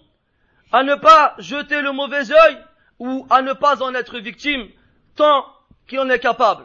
à 0.73 0.85
ne 0.85 0.95
pas 0.95 1.35
jeter 1.39 1.83
le 1.83 1.93
mauvais 1.93 2.31
œil 2.31 2.59
ou 3.01 3.27
à 3.29 3.43
ne 3.43 3.53
pas 3.55 3.83
en 3.83 3.95
être 3.95 4.19
victime 4.19 4.69
tant 5.17 5.45
qu'il 5.91 5.99
en 5.99 6.09
est 6.09 6.21
capable. 6.21 6.65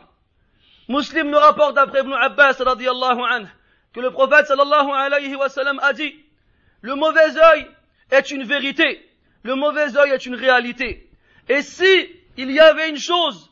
Muslim 0.88 1.32
nous 1.32 1.40
rapporte 1.40 1.76
d'après 1.76 2.02
Ibn 2.02 2.14
Abbas 2.14 2.62
anhu, 2.62 3.48
que 3.92 4.00
le 4.00 4.12
prophète 4.12 4.46
sallallahu 4.46 4.92
alayhi 4.92 5.36
wa 5.36 5.48
a 5.82 5.94
dit 5.94 6.16
le 6.82 6.94
mauvais 6.94 7.36
œil 7.36 7.68
est 8.12 8.30
une 8.30 8.44
vérité, 8.44 9.04
le 9.42 9.56
mauvais 9.56 9.98
œil 9.98 10.12
est 10.12 10.28
une 10.28 10.36
réalité. 10.36 11.10
Et 11.50 11.64
si 11.64 12.10
il 12.38 12.52
y 12.52 12.60
avait 12.60 12.90
une 12.90 13.00
chose 13.00 13.50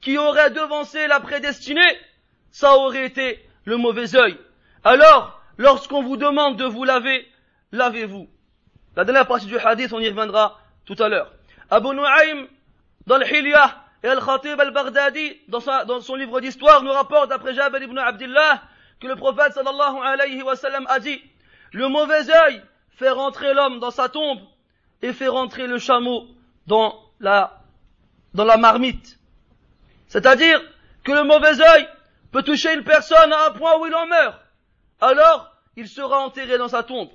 qui 0.00 0.16
aurait 0.16 0.50
devancé 0.50 1.08
la 1.08 1.18
prédestinée, 1.18 1.98
ça 2.52 2.76
aurait 2.76 3.06
été 3.06 3.44
le 3.64 3.76
mauvais 3.76 4.14
œil. 4.14 4.38
Alors, 4.84 5.42
lorsqu'on 5.58 6.02
vous 6.04 6.16
demande 6.16 6.56
de 6.56 6.66
vous 6.66 6.84
laver, 6.84 7.26
lavez-vous. 7.72 8.28
La 8.94 9.04
dernière 9.04 9.26
partie 9.26 9.46
du 9.46 9.58
hadith, 9.58 9.92
on 9.92 9.98
y 9.98 10.08
reviendra 10.08 10.60
tout 10.84 10.96
à 11.00 11.08
l'heure. 11.08 11.32
Abu 11.68 11.88
Nu'aym, 11.88 12.46
dans 13.08 13.18
le 13.18 13.24
et 14.06 14.08
Al-Khatib 14.08 14.60
al-Baghdadi, 14.60 15.36
dans, 15.48 15.58
dans, 15.84 16.00
son 16.00 16.14
livre 16.14 16.40
d'histoire, 16.40 16.80
nous 16.84 16.92
rapporte 16.92 17.32
après 17.32 17.54
Jabal 17.54 17.82
ibn 17.82 17.98
Abdullah, 17.98 18.62
que 19.00 19.08
le 19.08 19.16
prophète 19.16 19.54
sallallahu 19.54 19.96
alayhi 20.00 20.40
wa 20.42 20.54
sallam 20.54 20.86
a 20.88 21.00
dit, 21.00 21.20
le 21.72 21.88
mauvais 21.88 22.30
œil 22.30 22.62
fait 22.90 23.10
rentrer 23.10 23.52
l'homme 23.52 23.80
dans 23.80 23.90
sa 23.90 24.08
tombe 24.08 24.38
et 25.02 25.12
fait 25.12 25.26
rentrer 25.26 25.66
le 25.66 25.78
chameau 25.78 26.28
dans 26.68 27.02
la, 27.18 27.64
dans 28.32 28.44
la 28.44 28.56
marmite. 28.56 29.18
C'est-à-dire 30.06 30.62
que 31.02 31.10
le 31.10 31.24
mauvais 31.24 31.60
œil 31.60 31.88
peut 32.30 32.44
toucher 32.44 32.74
une 32.74 32.84
personne 32.84 33.32
à 33.32 33.46
un 33.46 33.50
point 33.50 33.76
où 33.80 33.86
il 33.86 33.94
en 33.96 34.06
meurt. 34.06 34.40
Alors, 35.00 35.50
il 35.74 35.88
sera 35.88 36.20
enterré 36.20 36.58
dans 36.58 36.68
sa 36.68 36.84
tombe. 36.84 37.10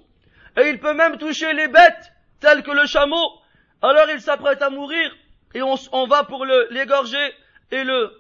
Et 0.58 0.68
il 0.68 0.78
peut 0.78 0.94
même 0.94 1.18
toucher 1.18 1.54
les 1.54 1.70
bêtes, 1.70 2.12
telles 2.42 2.64
que 2.64 2.72
le 2.72 2.86
chameau. 2.86 3.40
Alors 3.82 4.10
il 4.10 4.20
s'apprête 4.20 4.62
à 4.62 4.70
mourir 4.70 5.10
et 5.54 5.62
on, 5.62 5.76
on 5.92 6.08
va 6.08 6.24
pour 6.24 6.46
l'égorger 6.46 7.34
et 7.72 7.84
le, 7.84 8.12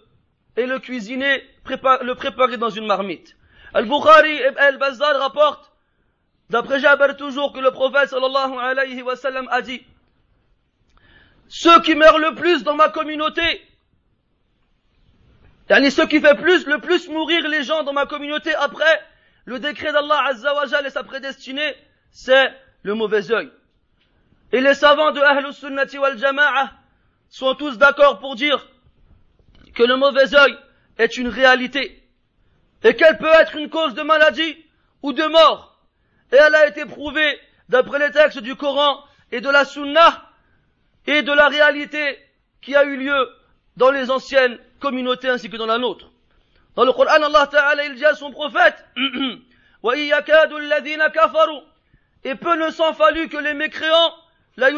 et 0.57 0.65
le 0.65 0.79
cuisiner, 0.79 1.43
le 1.65 2.13
préparer 2.13 2.57
dans 2.57 2.69
une 2.69 2.85
marmite. 2.85 3.35
Al-Bukhari 3.73 4.33
et 4.33 4.57
Al-Bazzar 4.57 5.19
rapportent, 5.19 5.71
d'après 6.49 6.79
Jabir 6.79 7.15
toujours, 7.15 7.53
que 7.53 7.59
le 7.59 7.71
prophète 7.71 8.09
sallallahu 8.09 8.57
alayhi 8.57 9.01
wa 9.01 9.15
sallam 9.15 9.47
a 9.49 9.61
dit, 9.61 9.85
ceux 11.47 11.81
qui 11.81 11.95
meurent 11.95 12.19
le 12.19 12.35
plus 12.35 12.63
dans 12.63 12.75
ma 12.75 12.89
communauté, 12.89 13.61
yani 15.69 15.91
ceux 15.91 16.07
qui 16.07 16.19
fait 16.19 16.35
plus, 16.35 16.65
le 16.65 16.79
plus 16.79 17.07
mourir 17.07 17.47
les 17.47 17.63
gens 17.63 17.83
dans 17.83 17.93
ma 17.93 18.05
communauté 18.05 18.53
après 18.55 19.01
le 19.45 19.59
décret 19.59 19.91
d'Allah 19.91 20.25
Azza 20.27 20.53
wa 20.53 20.65
et 20.65 20.89
sa 20.89 21.03
prédestinée, 21.03 21.75
c'est 22.11 22.53
le 22.83 22.93
mauvais 22.93 23.31
œil. 23.31 23.49
Et 24.51 24.59
les 24.59 24.73
savants 24.73 25.11
de 25.11 25.21
Ahlus 25.21 25.53
Sunnati 25.53 25.97
wal 25.97 26.17
Jama'ah 26.17 26.71
sont 27.31 27.55
tous 27.55 27.77
d'accord 27.77 28.19
pour 28.19 28.35
dire 28.35 28.67
que 29.73 29.83
le 29.83 29.95
mauvais 29.95 30.35
œil 30.35 30.55
est 30.97 31.17
une 31.17 31.29
réalité 31.29 32.03
et 32.83 32.93
qu'elle 32.95 33.17
peut 33.17 33.33
être 33.39 33.55
une 33.55 33.69
cause 33.69 33.93
de 33.93 34.01
maladie 34.03 34.57
ou 35.01 35.13
de 35.13 35.23
mort. 35.23 35.79
Et 36.31 36.35
elle 36.35 36.53
a 36.53 36.67
été 36.67 36.85
prouvée 36.85 37.39
d'après 37.69 37.99
les 37.99 38.11
textes 38.11 38.39
du 38.39 38.55
Coran 38.55 39.03
et 39.31 39.39
de 39.39 39.49
la 39.49 39.65
Sunna 39.65 40.29
et 41.07 41.21
de 41.23 41.31
la 41.31 41.47
réalité 41.47 42.19
qui 42.61 42.75
a 42.75 42.83
eu 42.83 42.97
lieu 42.97 43.29
dans 43.77 43.91
les 43.91 44.11
anciennes 44.11 44.59
communautés 44.79 45.29
ainsi 45.29 45.49
que 45.49 45.57
dans 45.57 45.65
la 45.65 45.77
nôtre. 45.77 46.11
Dans 46.75 46.83
le 46.83 46.91
Coran, 46.91 47.23
Allah 47.23 47.47
Ta'ala, 47.47 47.85
il 47.85 47.95
dit 47.95 48.05
à 48.05 48.13
son 48.13 48.31
prophète, 48.31 48.85
Et 52.23 52.35
peu 52.35 52.55
ne 52.55 52.69
s'en 52.69 52.93
fallut 52.93 53.29
que 53.29 53.37
les 53.37 53.53
mécréants, 53.53 54.13
la 54.57 54.69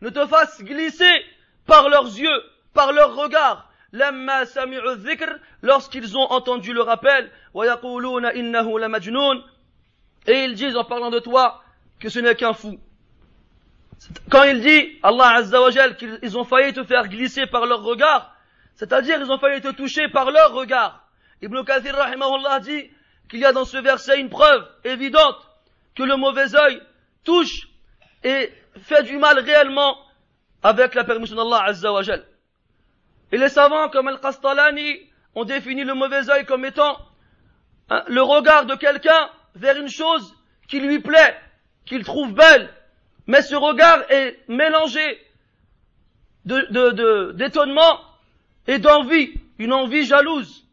ne 0.00 0.10
te 0.10 0.26
fassent 0.26 0.62
glisser 0.62 1.24
par 1.66 1.88
leurs 1.88 2.06
yeux, 2.06 2.42
par 2.72 2.92
leurs 2.92 3.14
regards, 3.14 3.70
lorsqu'ils 5.62 6.16
ont 6.16 6.30
entendu 6.30 6.72
le 6.72 6.82
rappel, 6.82 7.30
et 10.26 10.44
ils 10.44 10.54
disent 10.54 10.76
en 10.76 10.84
parlant 10.84 11.10
de 11.10 11.18
toi 11.20 11.62
que 12.00 12.08
ce 12.08 12.18
n'est 12.18 12.34
qu'un 12.34 12.54
fou. 12.54 12.78
Quand 14.30 14.42
il 14.42 14.60
dit, 14.60 14.98
Allah 15.02 15.36
Azza 15.36 15.62
wa 15.62 15.70
qu'ils 15.70 16.36
ont 16.36 16.44
failli 16.44 16.72
te 16.72 16.82
faire 16.82 17.08
glisser 17.08 17.46
par 17.46 17.66
leurs 17.66 17.82
regards, 17.82 18.34
c'est-à-dire 18.74 19.20
ils 19.20 19.30
ont 19.30 19.38
failli 19.38 19.60
te 19.60 19.70
toucher 19.70 20.08
par 20.08 20.30
leurs 20.30 20.52
regards. 20.52 21.06
Ibn 21.40 21.62
Kathir 21.64 21.94
rahimahullah 21.94 22.60
dit 22.60 22.90
qu'il 23.28 23.38
y 23.38 23.44
a 23.44 23.52
dans 23.52 23.64
ce 23.64 23.76
verset 23.76 24.18
une 24.18 24.30
preuve 24.30 24.66
évidente 24.84 25.36
que 25.94 26.02
le 26.02 26.16
mauvais 26.16 26.54
œil 26.56 26.82
touche 27.22 27.68
et 28.22 28.50
fait 28.82 29.02
du 29.04 29.16
mal 29.18 29.38
réellement 29.38 29.98
avec 30.62 30.94
la 30.94 31.04
permission 31.04 31.36
d'Allah 31.36 31.64
Azza 31.64 31.92
wa 31.92 32.02
Et 33.32 33.38
les 33.38 33.48
savants 33.48 33.88
comme 33.90 34.08
Al-Qastalani 34.08 35.00
ont 35.34 35.44
défini 35.44 35.84
le 35.84 35.94
mauvais 35.94 36.30
œil 36.30 36.44
comme 36.44 36.64
étant 36.64 36.98
hein, 37.90 38.02
le 38.08 38.22
regard 38.22 38.66
de 38.66 38.74
quelqu'un 38.74 39.30
vers 39.54 39.76
une 39.76 39.88
chose 39.88 40.34
qui 40.68 40.80
lui 40.80 41.00
plaît, 41.00 41.36
qu'il 41.84 42.04
trouve 42.04 42.32
belle, 42.32 42.72
mais 43.26 43.42
ce 43.42 43.54
regard 43.54 44.10
est 44.10 44.38
mélangé 44.48 45.20
d'étonnement 46.44 48.00
et 48.66 48.78
d'envie, 48.78 49.34
une 49.58 49.72
envie 49.72 50.04
jalouse. 50.04 50.64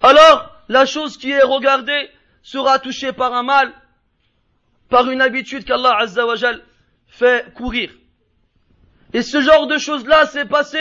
Alors, 0.00 0.54
la 0.68 0.86
chose 0.86 1.16
qui 1.16 1.30
est 1.30 1.42
regardée 1.42 2.10
sera 2.42 2.78
touchée 2.78 3.12
par 3.12 3.34
un 3.34 3.42
mal, 3.42 3.72
par 4.88 5.10
une 5.10 5.20
habitude 5.20 5.64
qu'Allah 5.64 5.96
Azza 5.98 6.26
wa 6.26 6.34
fait 7.08 7.52
courir. 7.54 7.90
Et 9.12 9.22
ce 9.22 9.40
genre 9.40 9.66
de 9.66 9.78
choses-là 9.78 10.26
s'est 10.26 10.44
passé 10.44 10.78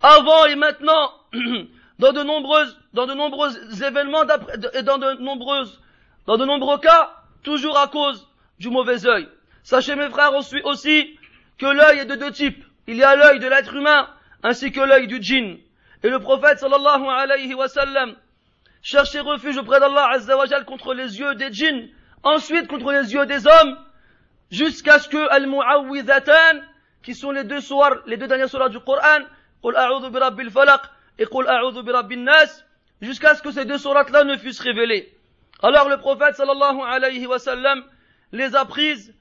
avant 0.00 0.44
et 0.46 0.54
maintenant 0.54 1.12
dans 1.98 2.12
de 2.12 2.22
nombreuses, 2.22 2.78
dans 2.92 3.06
de 3.06 3.14
nombreux 3.14 3.50
événements 3.82 4.22
et 4.74 4.82
dans 4.82 4.98
de 4.98 5.20
nombreuses, 5.20 5.80
dans 6.26 6.36
de 6.36 6.44
nombreux 6.44 6.78
cas, 6.78 7.10
toujours 7.42 7.78
à 7.78 7.88
cause 7.88 8.28
du 8.58 8.68
mauvais 8.70 9.06
œil. 9.06 9.28
Sachez 9.62 9.96
mes 9.96 10.08
frères 10.08 10.32
aussi 10.34 11.18
que 11.58 11.66
l'œil 11.66 12.00
est 12.00 12.04
de 12.06 12.14
deux 12.14 12.30
types. 12.30 12.64
Il 12.86 12.96
y 12.96 13.02
a 13.02 13.16
l'œil 13.16 13.38
de 13.38 13.48
l'être 13.48 13.74
humain 13.74 14.08
ainsi 14.42 14.70
que 14.72 14.80
l'œil 14.80 15.06
du 15.06 15.22
djinn. 15.22 15.58
Et 16.02 16.10
le 16.10 16.20
prophète 16.20 16.58
sallallahu 16.58 17.06
alayhi 17.06 17.54
wa 17.54 17.68
sallam 17.68 18.14
cherchait 18.82 19.20
refuge 19.20 19.56
auprès 19.58 19.80
d'Allah 19.80 20.10
azza 20.12 20.36
contre 20.64 20.94
les 20.94 21.18
yeux 21.18 21.34
des 21.34 21.52
djinns, 21.52 21.88
ensuite 22.22 22.68
contre 22.68 22.92
les 22.92 23.12
yeux 23.12 23.26
des 23.26 23.46
hommes, 23.46 23.76
jusqu'à 24.50 24.98
ce 24.98 25.08
que 25.08 25.28
al-mu'awwidhatan, 25.30 26.60
qui 27.02 27.14
sont 27.14 27.30
les 27.30 27.44
deux 27.44 27.60
soirs, 27.60 27.96
les 28.06 28.16
deux 28.16 28.26
dernières 28.26 28.48
sourates 28.48 28.72
du 28.72 28.80
Coran, 28.80 29.20
Qul 29.62 29.76
a'udhu 29.76 30.10
bi 30.10 30.18
rabbil 30.18 30.50
falaq 30.50 30.82
et 31.18 31.26
jusqu'à 33.00 33.34
ce 33.34 33.42
que 33.42 33.50
ces 33.50 33.64
deux 33.64 33.78
sourates-là 33.78 34.24
ne 34.24 34.36
fussent 34.36 34.60
révélées. 34.60 35.12
Alors 35.62 35.88
le 35.88 35.98
prophète 35.98 36.36
sallallahu 36.36 36.80
alayhi 36.86 37.26
wa 37.26 37.38
sallam 37.38 37.84
les 38.32 38.54
a 38.54 38.64
prises, 38.64 39.14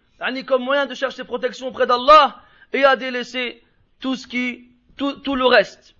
comme 0.46 0.64
moyen 0.64 0.86
de 0.86 0.94
chercher 0.94 1.24
protection 1.24 1.68
auprès 1.68 1.88
d'Allah, 1.88 2.42
et 2.74 2.84
a 2.84 2.96
délaissé 2.96 3.64
tout 4.00 4.16
ce 4.16 4.28
qui 4.28 4.70
tout, 4.98 5.36
le 5.36 5.46
reste. 5.46 5.96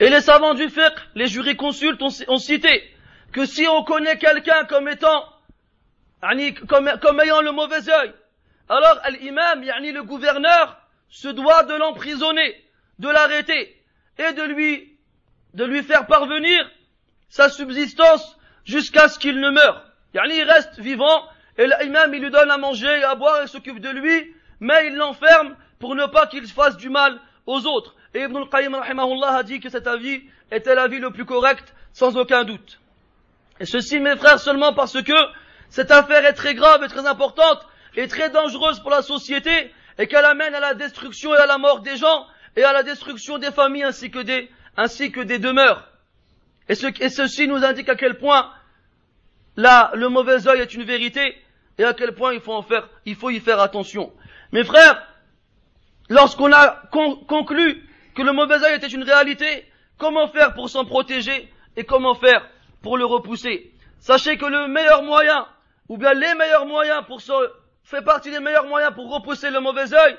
Et 0.00 0.10
les 0.10 0.20
savants 0.20 0.54
du 0.54 0.68
fiqh, 0.68 0.94
les 1.14 1.28
jurisconsultes 1.28 2.02
ont, 2.02 2.10
ont 2.28 2.38
cité 2.38 2.82
que 3.32 3.46
si 3.46 3.66
on 3.68 3.84
connaît 3.84 4.18
quelqu'un 4.18 4.64
comme 4.64 4.88
étant, 4.88 5.24
comme, 6.66 6.90
comme 7.00 7.20
ayant 7.20 7.40
le 7.40 7.52
mauvais 7.52 7.88
œil, 7.88 8.12
alors 8.68 9.00
l'imam, 9.20 9.62
le 9.62 10.02
gouverneur, 10.02 10.80
se 11.08 11.28
doit 11.28 11.64
de 11.64 11.74
l'emprisonner, 11.74 12.64
de 12.98 13.08
l'arrêter, 13.08 13.76
et 14.18 14.32
de 14.32 14.42
lui, 14.42 14.96
de 15.54 15.64
lui 15.64 15.82
faire 15.82 16.06
parvenir 16.06 16.70
sa 17.28 17.48
subsistance 17.48 18.36
jusqu'à 18.64 19.08
ce 19.08 19.18
qu'il 19.18 19.38
ne 19.40 19.50
meure. 19.50 19.84
il 20.14 20.42
reste 20.42 20.78
vivant, 20.78 21.28
et 21.58 21.66
l'imam, 21.66 22.12
il 22.14 22.22
lui 22.22 22.30
donne 22.30 22.50
à 22.50 22.58
manger 22.58 23.02
à 23.04 23.14
boire 23.14 23.42
et 23.42 23.46
s'occupe 23.46 23.80
de 23.80 23.90
lui, 23.90 24.34
mais 24.60 24.86
il 24.86 24.96
l'enferme 24.96 25.56
pour 25.78 25.94
ne 25.94 26.06
pas 26.06 26.26
qu'il 26.26 26.46
fasse 26.46 26.76
du 26.76 26.88
mal 26.88 27.20
aux 27.46 27.66
autres. 27.66 27.94
Et 28.14 28.22
Ibn 28.22 28.36
al-Qayyim 28.36 28.74
a 28.74 29.42
dit 29.42 29.60
que 29.60 29.68
cet 29.68 29.86
avis 29.86 30.22
était 30.50 30.74
l'avis 30.74 30.98
le 30.98 31.10
plus 31.10 31.24
correct, 31.24 31.74
sans 31.92 32.16
aucun 32.16 32.44
doute. 32.44 32.80
Et 33.60 33.66
ceci, 33.66 34.00
mes 34.00 34.16
frères, 34.16 34.38
seulement 34.38 34.72
parce 34.72 35.00
que 35.02 35.12
cette 35.74 35.90
affaire 35.90 36.24
est 36.24 36.34
très 36.34 36.54
grave 36.54 36.84
et 36.84 36.88
très 36.88 37.04
importante, 37.04 37.66
et 37.96 38.06
très 38.06 38.30
dangereuse 38.30 38.78
pour 38.78 38.92
la 38.92 39.02
société, 39.02 39.72
et 39.98 40.06
qu'elle 40.06 40.24
amène 40.24 40.54
à 40.54 40.60
la 40.60 40.74
destruction 40.74 41.34
et 41.34 41.38
à 41.38 41.46
la 41.46 41.58
mort 41.58 41.80
des 41.80 41.96
gens, 41.96 42.28
et 42.54 42.62
à 42.62 42.72
la 42.72 42.84
destruction 42.84 43.38
des 43.38 43.50
familles 43.50 43.82
ainsi 43.82 44.08
que 44.08 44.20
des, 44.20 44.48
ainsi 44.76 45.10
que 45.10 45.20
des 45.20 45.40
demeures. 45.40 45.88
Et, 46.68 46.76
ce, 46.76 46.86
et 47.02 47.08
ceci 47.08 47.48
nous 47.48 47.64
indique 47.64 47.88
à 47.88 47.96
quel 47.96 48.18
point 48.18 48.52
là, 49.56 49.90
le 49.94 50.08
mauvais 50.08 50.46
œil 50.46 50.60
est 50.60 50.74
une 50.74 50.84
vérité, 50.84 51.36
et 51.78 51.82
à 51.82 51.92
quel 51.92 52.14
point 52.14 52.32
il 52.32 52.40
faut 52.40 52.54
en 52.54 52.62
faire, 52.62 52.88
il 53.04 53.16
faut 53.16 53.30
y 53.30 53.40
faire 53.40 53.58
attention. 53.58 54.12
Mes 54.52 54.62
frères, 54.62 55.04
lorsqu'on 56.08 56.52
a 56.52 56.82
conclu 57.26 57.82
que 58.14 58.22
le 58.22 58.32
mauvais 58.32 58.62
œil 58.62 58.76
était 58.76 58.86
une 58.86 59.02
réalité, 59.02 59.68
comment 59.98 60.28
faire 60.28 60.54
pour 60.54 60.70
s'en 60.70 60.84
protéger 60.84 61.52
et 61.76 61.82
comment 61.82 62.14
faire 62.14 62.48
pour 62.80 62.96
le 62.96 63.04
repousser? 63.04 63.72
Sachez 63.98 64.36
que 64.36 64.46
le 64.46 64.68
meilleur 64.68 65.02
moyen, 65.02 65.48
ou 65.88 65.96
bien 65.96 66.14
les 66.14 66.34
meilleurs 66.34 66.66
moyens 66.66 67.04
pour 67.06 67.20
se, 67.20 67.32
fait 67.84 68.02
partie 68.02 68.30
des 68.30 68.40
meilleurs 68.40 68.66
moyens 68.66 68.94
pour 68.94 69.12
repousser 69.12 69.50
le 69.50 69.60
mauvais 69.60 69.92
œil, 69.92 70.16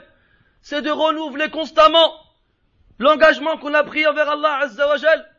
c'est 0.61 0.81
de 0.81 0.91
renouveler 0.91 1.49
constamment 1.49 2.13
l'engagement 2.99 3.57
qu'on 3.57 3.73
a 3.73 3.83
pris 3.83 4.05
envers 4.07 4.29
Allah 4.29 4.59
Azzawajal, 4.63 5.29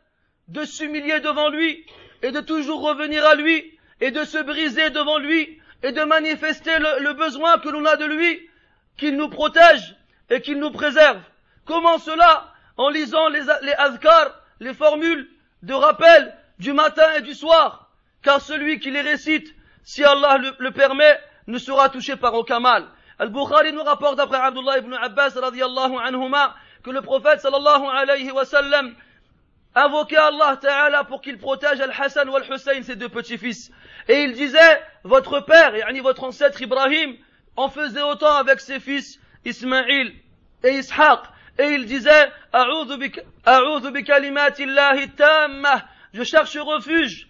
de 0.49 0.65
s'humilier 0.65 1.21
devant 1.21 1.49
lui, 1.49 1.85
et 2.23 2.31
de 2.31 2.41
toujours 2.41 2.83
revenir 2.83 3.25
à 3.27 3.35
lui, 3.35 3.79
et 4.01 4.11
de 4.11 4.25
se 4.25 4.39
briser 4.39 4.91
devant 4.91 5.19
lui, 5.19 5.61
et 5.83 5.93
de 5.93 6.03
manifester 6.03 6.79
le, 6.79 7.13
besoin 7.13 7.59
que 7.59 7.69
l'on 7.69 7.85
a 7.85 7.97
de 7.97 8.05
lui, 8.05 8.49
qu'il 8.97 9.17
nous 9.17 9.29
protège 9.29 9.97
et 10.31 10.41
qu'il 10.41 10.59
nous 10.59 10.71
préserve. 10.71 11.21
Comment 11.65 11.99
cela? 11.99 12.53
En 12.77 12.91
lisant 12.91 13.29
les, 13.29 13.41
les 13.63 13.75
les 14.61 14.75
formules 14.75 15.31
de 15.63 15.73
rappel 15.73 16.35
du 16.59 16.73
matin 16.73 17.09
et 17.17 17.23
du 17.23 17.35
soir. 17.35 17.91
Car 18.23 18.41
celui 18.41 18.81
qui 18.81 18.91
les 18.91 19.01
récite, 19.01 19.55
si 19.87 20.05
Allah 20.05 20.37
le, 20.39 20.53
le 20.59 20.73
permet, 20.73 21.19
ne 21.47 21.59
sera 21.59 21.89
touché 21.89 22.17
par 22.17 22.35
aucun 22.35 22.59
mal. 22.59 22.87
Al-Bukhari 23.21 23.73
nous 23.73 23.85
rapporte 23.85 24.17
d'après 24.17 24.37
Abdullah 24.39 24.79
ibn 24.79 24.93
Abbas 24.93 25.31
radiallahu 25.41 25.97
anhuma 26.05 26.57
que 26.83 26.91
le 26.91 27.03
prophète 27.03 27.41
sallallahu 27.41 27.85
alayhi 27.87 28.31
wa 28.33 28.45
sallam 28.45 28.95
invoquait 29.77 30.17
Allah 30.17 30.59
Ta'ala 30.61 31.05
pour 31.05 31.21
qu'il 31.21 31.39
protège 31.39 31.81
Al-Hassan 31.81 32.29
ou 32.29 32.35
Al-Hussein, 32.35 32.83
ses 32.83 32.97
deux 32.97 33.09
petits-fils. 33.09 33.71
Et 34.09 34.25
il 34.25 34.33
disait, 34.33 34.83
votre 35.05 35.39
père, 35.41 35.77
yani 35.77 36.01
votre 36.01 36.25
ancêtre 36.25 36.61
Ibrahim, 36.61 37.17
en 37.57 37.69
faisait 37.69 38.03
autant 38.03 38.35
avec 38.35 38.59
ses 38.59 38.81
fils 38.81 39.21
Ismaïl 39.45 40.15
et 40.65 40.79
Ishaq. 40.79 41.21
Et 41.59 41.69
il 41.69 41.87
disait, 41.87 42.33
je 46.13 46.23
cherche 46.25 46.57
refuge 46.57 47.29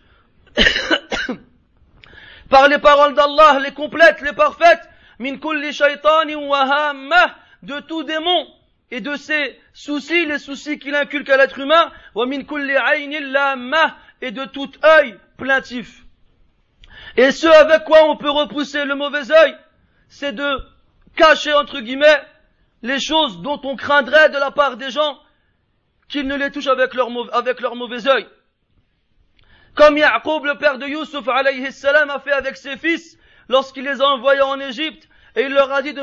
par 2.49 2.69
les 2.69 2.79
paroles 2.79 3.15
d'Allah, 3.15 3.61
les 3.61 3.73
complètes, 3.73 4.21
les 4.23 4.33
parfaites, 4.33 4.89
min 5.19 5.39
kulli 5.39 5.71
de 7.63 7.81
tout 7.81 8.03
démon 8.05 8.47
et 8.91 9.01
de 9.01 9.17
ses 9.17 9.59
soucis, 9.73 10.27
les 10.27 10.39
soucis 10.39 10.79
qu'il 10.79 10.95
inculque 10.95 11.31
à 11.31 11.37
l'être 11.37 11.59
humain, 11.59 11.91
min 12.15 12.45
kulli 12.45 12.75
et 14.23 14.31
de 14.31 14.45
tout 14.45 14.71
œil 14.85 15.19
plaintif. 15.37 16.03
Et 17.17 17.31
ce 17.31 17.47
avec 17.47 17.85
quoi 17.85 18.05
on 18.09 18.17
peut 18.17 18.31
repousser 18.31 18.85
le 18.85 18.95
mauvais 18.95 19.31
œil, 19.33 19.57
c'est 20.09 20.33
de 20.33 20.61
cacher 21.17 21.53
entre 21.55 21.81
guillemets 21.81 22.23
les 22.83 23.01
choses 23.01 23.41
dont 23.43 23.61
on 23.65 23.77
craindrait 23.77 24.31
de 24.31 24.39
la 24.39 24.51
part 24.51 24.77
des 24.77 24.91
gens 24.91 25.19
qu'ils 26.09 26.27
ne 26.27 26.37
les 26.37 26.51
touchent 26.51 26.69
avec 26.69 26.95
leur, 26.95 27.09
avec 27.35 27.61
leur 27.61 27.75
mauvais 27.75 28.07
œil. 28.07 28.27
Comme 29.77 29.99
Yaqub, 29.99 30.47
le 30.47 30.55
père 30.55 30.79
de 30.79 30.87
Yusuf, 30.87 31.29
alayhi 31.29 31.71
salam, 31.71 32.09
a 32.09 32.19
fait 32.19 32.33
avec 32.33 32.57
ses 32.57 32.79
fils 32.79 33.19
lorsqu'il 33.51 33.85
les 33.85 34.01
a 34.01 34.07
envoyés 34.07 34.41
en 34.41 34.59
Égypte 34.59 35.07
et 35.37 35.43
il 35.43 35.53
leur 35.53 35.71
a 35.71 35.83
dit 35.83 35.93
de, 35.93 36.03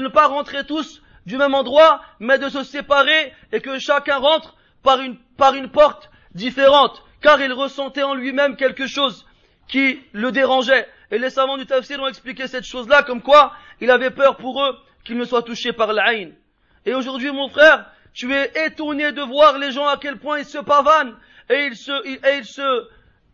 ne 0.00 0.08
pas 0.08 0.26
rentrer 0.26 0.66
tous 0.66 1.02
du 1.24 1.38
même 1.38 1.54
endroit, 1.54 2.02
mais 2.20 2.38
de 2.38 2.50
se 2.50 2.62
séparer 2.62 3.32
et 3.50 3.62
que 3.62 3.78
chacun 3.78 4.18
rentre 4.18 4.54
par 4.82 5.00
une, 5.00 5.16
par 5.38 5.54
une 5.54 5.70
porte 5.70 6.10
différente, 6.34 7.02
car 7.22 7.40
il 7.40 7.50
ressentait 7.54 8.02
en 8.02 8.14
lui-même 8.14 8.56
quelque 8.56 8.86
chose 8.86 9.26
qui 9.68 10.02
le 10.12 10.30
dérangeait. 10.30 10.86
Et 11.10 11.18
les 11.18 11.30
savants 11.30 11.56
du 11.56 11.64
tafsir 11.64 11.98
ont 12.02 12.08
expliqué 12.08 12.46
cette 12.46 12.64
chose-là 12.66 13.04
comme 13.04 13.22
quoi 13.22 13.54
il 13.80 13.90
avait 13.90 14.10
peur 14.10 14.36
pour 14.36 14.62
eux 14.62 14.76
qu'ils 15.02 15.16
ne 15.16 15.24
soient 15.24 15.42
touchés 15.42 15.72
par 15.72 15.94
l'aïn. 15.94 16.32
Et 16.84 16.92
aujourd'hui, 16.92 17.32
mon 17.32 17.48
frère, 17.48 17.86
tu 18.12 18.34
es 18.34 18.52
étonné 18.66 19.12
de 19.12 19.22
voir 19.22 19.56
les 19.56 19.72
gens 19.72 19.88
à 19.88 19.96
quel 19.96 20.18
point 20.18 20.40
ils 20.40 20.44
se 20.44 20.58
pavanent 20.58 21.16
et 21.48 21.66
ils 21.66 21.76
se, 21.76 22.06
et 22.06 22.36
ils 22.36 22.44
se, 22.44 22.86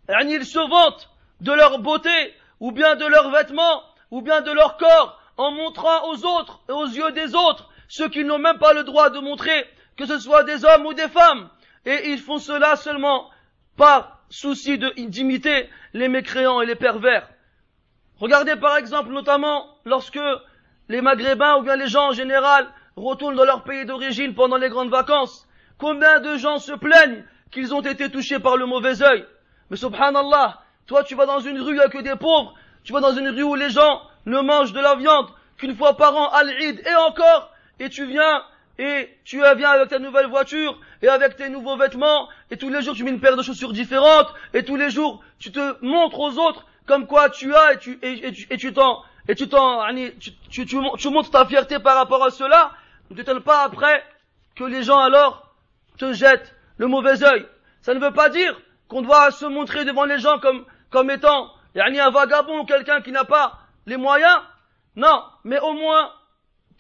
ils 0.08 0.44
se 0.44 0.58
vantent 0.58 1.08
de 1.40 1.52
leur 1.52 1.78
beauté, 1.78 2.34
ou 2.60 2.72
bien 2.72 2.96
de 2.96 3.06
leurs 3.06 3.30
vêtements, 3.30 3.82
ou 4.10 4.22
bien 4.22 4.40
de 4.40 4.52
leur 4.52 4.76
corps, 4.76 5.20
en 5.36 5.52
montrant 5.52 6.10
aux 6.10 6.24
autres 6.26 6.60
et 6.68 6.72
aux 6.72 6.86
yeux 6.86 7.12
des 7.12 7.34
autres 7.34 7.70
ceux 7.90 8.08
qui 8.08 8.24
n'ont 8.24 8.38
même 8.38 8.58
pas 8.58 8.72
le 8.72 8.84
droit 8.84 9.10
de 9.10 9.18
montrer, 9.18 9.66
que 9.96 10.06
ce 10.06 10.18
soit 10.18 10.44
des 10.44 10.64
hommes 10.64 10.86
ou 10.86 10.94
des 10.94 11.08
femmes. 11.08 11.50
Et 11.84 12.10
ils 12.10 12.20
font 12.20 12.38
cela 12.38 12.76
seulement 12.76 13.28
par 13.76 14.20
souci 14.30 14.78
d'imiter 14.78 15.68
les 15.92 16.08
mécréants 16.08 16.60
et 16.60 16.66
les 16.66 16.76
pervers. 16.76 17.28
Regardez 18.20 18.54
par 18.54 18.76
exemple 18.76 19.10
notamment 19.10 19.66
lorsque 19.84 20.20
les 20.88 21.00
Maghrébins 21.00 21.56
ou 21.56 21.62
bien 21.62 21.74
les 21.74 21.88
gens 21.88 22.10
en 22.10 22.12
général 22.12 22.68
retournent 22.94 23.34
dans 23.34 23.44
leur 23.44 23.64
pays 23.64 23.86
d'origine 23.86 24.34
pendant 24.34 24.56
les 24.56 24.68
grandes 24.68 24.90
vacances. 24.90 25.48
Combien 25.76 26.20
de 26.20 26.36
gens 26.36 26.58
se 26.58 26.72
plaignent 26.72 27.24
qu'ils 27.50 27.74
ont 27.74 27.80
été 27.80 28.08
touchés 28.08 28.38
par 28.38 28.56
le 28.56 28.66
mauvais 28.66 29.02
œil? 29.02 29.24
Mais 29.70 29.76
subhanallah, 29.76 30.60
toi 30.86 31.04
tu 31.04 31.14
vas 31.14 31.26
dans 31.26 31.40
une 31.40 31.60
rue 31.60 31.80
avec 31.80 32.02
des 32.02 32.16
pauvres, 32.16 32.54
tu 32.84 32.92
vas 32.92 33.00
dans 33.00 33.12
une 33.12 33.28
rue 33.28 33.42
où 33.42 33.54
les 33.54 33.70
gens 33.70 34.02
ne 34.26 34.40
mangent 34.40 34.72
de 34.72 34.80
la 34.80 34.96
viande 34.96 35.28
qu'une 35.56 35.76
fois 35.76 35.96
par 35.96 36.16
an 36.16 36.28
à 36.28 36.42
l'Eid 36.42 36.82
et 36.86 36.94
encore, 36.94 37.52
et 37.78 37.88
tu 37.88 38.06
viens 38.06 38.42
et 38.78 39.10
tu 39.24 39.42
viens 39.56 39.70
avec 39.70 39.88
ta 39.90 39.98
nouvelle 39.98 40.26
voiture 40.26 40.80
et 41.02 41.08
avec 41.08 41.36
tes 41.36 41.50
nouveaux 41.50 41.76
vêtements 41.76 42.28
et 42.50 42.56
tous 42.56 42.70
les 42.70 42.82
jours 42.82 42.94
tu 42.94 43.04
mets 43.04 43.10
une 43.10 43.20
paire 43.20 43.36
de 43.36 43.42
chaussures 43.42 43.72
différentes 43.72 44.32
et 44.54 44.64
tous 44.64 44.76
les 44.76 44.90
jours 44.90 45.22
tu 45.38 45.52
te 45.52 45.84
montres 45.84 46.18
aux 46.18 46.38
autres 46.38 46.64
comme 46.86 47.06
quoi 47.06 47.28
tu 47.30 47.54
as 47.54 47.74
et 47.74 47.78
tu 47.78 47.98
et, 48.02 48.32
tu 48.32 48.46
et 48.50 48.56
tu 48.56 48.72
t'en 48.72 49.02
et 49.28 49.34
tu 49.34 49.48
t'en 49.48 49.86
tu, 49.94 50.32
tu, 50.50 50.66
tu, 50.66 50.66
tu, 50.98 51.08
montres 51.10 51.30
ta 51.30 51.44
fierté 51.46 51.78
par 51.78 51.96
rapport 51.96 52.24
à 52.24 52.30
cela. 52.30 52.72
Ne 53.10 53.16
t'étonne 53.16 53.42
pas 53.42 53.62
après 53.62 54.04
que 54.56 54.64
les 54.64 54.82
gens 54.82 54.98
alors 54.98 55.54
te 55.98 56.12
jettent 56.12 56.54
le 56.78 56.86
mauvais 56.86 57.22
œil. 57.22 57.46
Ça 57.82 57.94
ne 57.94 58.00
veut 58.00 58.12
pas 58.12 58.28
dire 58.28 58.60
qu'on 58.90 59.02
doit 59.02 59.30
se 59.30 59.46
montrer 59.46 59.84
devant 59.84 60.04
les 60.04 60.18
gens 60.18 60.38
comme, 60.40 60.66
comme 60.90 61.10
étant 61.10 61.48
yani 61.76 62.00
un 62.00 62.10
vagabond 62.10 62.58
ou 62.58 62.64
quelqu'un 62.64 63.00
qui 63.00 63.12
n'a 63.12 63.24
pas 63.24 63.60
les 63.86 63.96
moyens. 63.96 64.36
Non, 64.96 65.22
mais 65.44 65.60
au 65.60 65.72
moins 65.72 66.12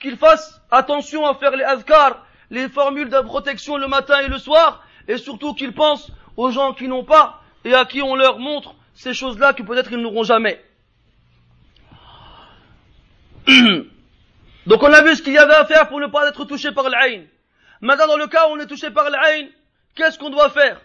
qu'il 0.00 0.16
fasse 0.16 0.60
attention 0.72 1.24
à 1.24 1.34
faire 1.34 1.52
les 1.52 1.62
azkars, 1.62 2.26
les 2.50 2.68
formules 2.68 3.08
de 3.08 3.20
protection 3.20 3.76
le 3.76 3.86
matin 3.86 4.18
et 4.20 4.28
le 4.28 4.38
soir, 4.38 4.82
et 5.06 5.18
surtout 5.18 5.54
qu'il 5.54 5.72
pense 5.72 6.10
aux 6.36 6.50
gens 6.50 6.74
qui 6.74 6.88
n'ont 6.88 7.04
pas 7.04 7.40
et 7.64 7.74
à 7.74 7.84
qui 7.84 8.02
on 8.02 8.16
leur 8.16 8.40
montre 8.40 8.74
ces 8.92 9.14
choses-là 9.14 9.52
que 9.52 9.62
peut-être 9.62 9.92
ils 9.92 10.02
n'auront 10.02 10.24
jamais. 10.24 10.60
Donc 14.66 14.82
on 14.82 14.92
a 14.92 15.02
vu 15.02 15.14
ce 15.14 15.22
qu'il 15.22 15.34
y 15.34 15.38
avait 15.38 15.54
à 15.54 15.64
faire 15.64 15.88
pour 15.88 16.00
ne 16.00 16.08
pas 16.08 16.28
être 16.28 16.44
touché 16.44 16.72
par 16.72 16.88
l'aïn. 16.88 17.22
Maintenant 17.80 18.08
dans 18.08 18.16
le 18.16 18.26
cas 18.26 18.48
où 18.48 18.54
on 18.54 18.58
est 18.58 18.66
touché 18.66 18.90
par 18.90 19.08
l'aïn, 19.10 19.46
qu'est-ce 19.94 20.18
qu'on 20.18 20.30
doit 20.30 20.50
faire? 20.50 20.80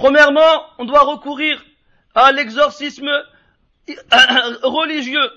Premièrement, 0.00 0.64
on 0.78 0.86
doit 0.86 1.02
recourir 1.02 1.62
à 2.14 2.32
l'exorcisme 2.32 3.10
religieux 4.62 5.30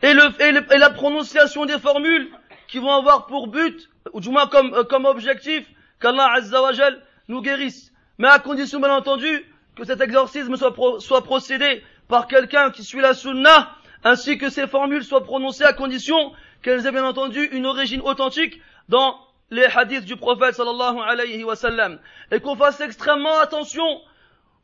et, 0.00 0.14
la 0.14 0.90
prononciation 0.90 1.66
des 1.66 1.78
formules 1.78 2.30
qui 2.68 2.78
vont 2.78 2.90
avoir 2.90 3.26
pour 3.26 3.48
but, 3.48 3.90
ou 4.14 4.20
du 4.20 4.30
moins 4.30 4.46
comme, 4.46 4.72
euh, 4.72 5.10
objectif, 5.10 5.66
qu'Allah 6.00 6.32
Azzawajal 6.36 7.02
nous 7.28 7.42
guérisse. 7.42 7.92
Mais 8.16 8.28
à 8.28 8.38
condition, 8.38 8.80
bien 8.80 8.94
entendu, 8.94 9.44
que 9.76 9.84
cet 9.84 10.00
exorcisme 10.00 10.56
soit, 10.56 10.74
soit 11.00 11.22
procédé 11.22 11.84
par 12.08 12.26
quelqu'un 12.26 12.70
qui 12.70 12.82
suit 12.82 13.02
la 13.02 13.12
sunna, 13.12 13.76
ainsi 14.04 14.38
que 14.38 14.48
ces 14.48 14.66
formules 14.66 15.04
soient 15.04 15.24
prononcées 15.24 15.64
à 15.64 15.74
condition 15.74 16.32
qu'elles 16.62 16.86
aient 16.86 16.92
bien 16.92 17.04
entendu 17.04 17.44
une 17.52 17.66
origine 17.66 18.00
authentique 18.00 18.58
dans 18.88 19.20
les 19.52 19.66
hadiths 19.66 20.06
du 20.06 20.16
prophète 20.16 20.54
sallallahu 20.54 20.98
alayhi 21.06 21.44
wa 21.44 21.54
sallam. 21.54 21.98
Et 22.30 22.40
qu'on 22.40 22.56
fasse 22.56 22.80
extrêmement 22.80 23.38
attention 23.38 23.84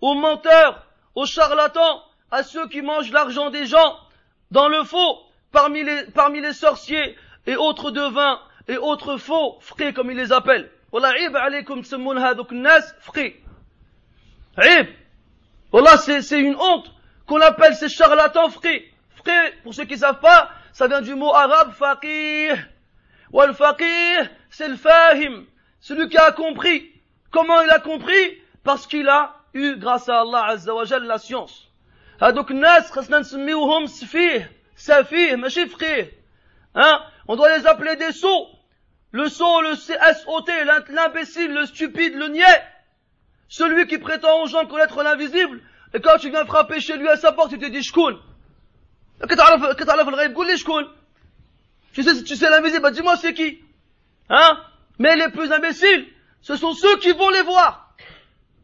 aux 0.00 0.14
menteurs, 0.14 0.86
aux 1.14 1.26
charlatans, 1.26 2.02
à 2.30 2.42
ceux 2.42 2.66
qui 2.68 2.80
mangent 2.80 3.12
l'argent 3.12 3.50
des 3.50 3.66
gens 3.66 3.96
dans 4.50 4.68
le 4.68 4.82
faux, 4.84 5.18
parmi 5.52 5.84
les, 5.84 6.04
parmi 6.14 6.40
les 6.40 6.54
sorciers 6.54 7.16
et 7.46 7.56
autres 7.56 7.90
devins 7.90 8.40
et 8.66 8.78
autres 8.78 9.18
faux, 9.18 9.58
frais 9.60 9.92
comme 9.92 10.10
ils 10.10 10.16
les 10.16 10.32
appellent. 10.32 10.70
Voilà, 10.90 11.12
c'est 15.98 16.40
une 16.40 16.56
honte 16.56 16.90
qu'on 17.26 17.42
appelle 17.42 17.74
ces 17.74 17.90
charlatans 17.90 18.48
frais. 18.48 18.84
Frais, 19.16 19.52
pour 19.62 19.74
ceux 19.74 19.84
qui 19.84 19.98
savent 19.98 20.20
pas, 20.20 20.50
ça 20.72 20.88
vient 20.88 21.02
du 21.02 21.14
mot 21.14 21.34
arabe 21.34 21.72
faqih. 21.72 22.52
Wal 23.30 23.52
faqih, 23.52 24.30
c'est 24.49 24.67
le 24.67 24.75
fahim, 24.75 25.45
celui 25.79 26.09
qui 26.09 26.17
a 26.17 26.31
compris. 26.31 26.91
Comment 27.31 27.61
il 27.61 27.69
a 27.69 27.79
compris 27.79 28.41
Parce 28.63 28.87
qu'il 28.87 29.07
a 29.09 29.35
eu, 29.53 29.75
grâce 29.75 30.09
à 30.09 30.21
Allah 30.21 30.45
Azza 30.45 30.73
wa 30.73 30.85
Jal, 30.85 31.03
la 31.03 31.17
science. 31.17 31.69
هذوك 32.21 32.51
الناس 32.51 32.91
خصنا 32.91 33.19
نسميوهم 33.19 33.85
سفيه 33.85 34.51
سفيه 34.75 35.35
ماشي 35.35 35.65
فقيه 35.65 36.11
hein 36.75 36.99
on 37.27 37.35
doit 37.35 37.57
les 37.57 37.65
appeler 37.67 37.95
des 37.95 38.11
sots 38.11 38.47
le 39.11 39.27
sot 39.29 39.61
le 39.61 39.75
SOT 39.75 40.49
l'imbécile 40.89 41.53
le 41.53 41.65
stupide 41.65 42.15
le 42.15 42.27
niais 42.27 42.63
celui 43.49 43.87
qui 43.87 43.97
prétend 43.97 44.41
aux 44.41 44.47
gens 44.47 44.65
connaître 44.65 45.03
l'invisible 45.03 45.59
et 45.93 45.99
quand 46.01 46.17
tu 46.17 46.29
viens 46.29 46.45
frapper 46.45 46.79
chez 46.79 46.97
lui 46.97 47.09
à 47.09 47.17
sa 47.17 47.31
porte 47.31 47.51
il 47.51 47.59
te 47.59 47.65
dit 47.65 47.81
شكون 47.81 48.21
كتعرف 49.21 49.75
كتعرف 49.75 50.07
الغيب 50.07 50.35
قول 50.35 50.47
لي 50.47 50.57
شكون 50.57 50.87
Tu 51.93 52.01
sais, 52.01 52.23
tu 52.23 52.35
sais 52.35 52.49
l'invisible, 52.49 52.81
bah 52.81 52.89
dis-moi 52.89 53.15
c'est 53.17 53.35
qui 53.35 53.59
Hein? 54.30 54.58
Mais 54.98 55.16
les 55.16 55.30
plus 55.30 55.50
imbéciles, 55.52 56.06
ce 56.40 56.56
sont 56.56 56.72
ceux 56.74 56.98
qui 56.98 57.12
vont 57.12 57.30
les 57.30 57.42
voir. 57.42 57.94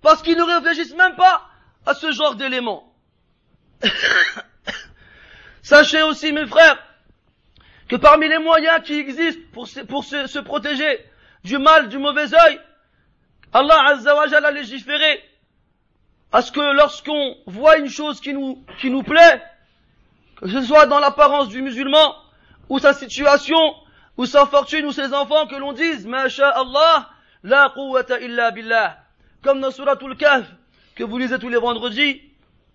Parce 0.03 0.23
qu'ils 0.23 0.37
ne 0.37 0.43
réfléchissent 0.43 0.95
même 0.95 1.17
pas 1.17 1.49
à 1.87 1.95
ce 1.95 2.13
genre 2.13 2.35
d'éléments. 2.35 2.93
Sachez 5.63 6.03
aussi, 6.03 6.33
mes 6.33 6.47
frères, 6.47 6.79
que 7.89 7.97
parmi 7.97 8.29
les 8.29 8.39
moyens 8.39 8.83
qui 8.83 8.95
existent 8.95 9.43
pour, 9.53 9.67
se, 9.67 10.39
protéger 10.41 11.05
du 11.45 11.59
mal, 11.59 11.89
du 11.89 11.99
mauvais 11.99 12.35
œil, 12.35 12.61
Allah 13.53 13.81
Azzawajal 13.89 14.45
a 14.45 14.51
légiféré 14.51 15.23
à 16.33 16.43
ce 16.43 16.51
que 16.51 16.77
lorsqu'on 16.77 17.37
voit 17.47 17.79
une 17.79 17.89
chose 17.89 18.21
qui 18.21 18.33
nous, 18.35 18.65
qui 18.81 18.91
nous 18.91 19.03
plaît, 19.03 19.43
que 20.37 20.49
ce 20.49 20.63
soit 20.63 20.87
dans 20.87 20.99
l'apparence 20.99 21.49
du 21.49 21.63
musulman, 21.63 22.17
ou 22.69 22.79
sa 22.79 22.93
situation, 22.93 23.57
ou 24.17 24.27
sa 24.27 24.47
fortune, 24.47 24.87
ou 24.87 24.93
ses 24.93 25.13
enfants, 25.13 25.47
que 25.47 25.57
l'on 25.57 25.73
dise, 25.73 26.09
Allah, 26.09 27.11
la 27.43 27.73
quwwata 27.75 28.21
illa 28.21 28.51
billah. 28.51 28.99
Comme 29.43 29.61
dans 29.61 29.71
Suratul 29.71 30.17
Kahf, 30.17 30.47
que 30.95 31.05
vous 31.05 31.19
lisez 31.19 31.39
tous 31.39 31.49
les 31.49 31.59
vendredis, 31.59 32.23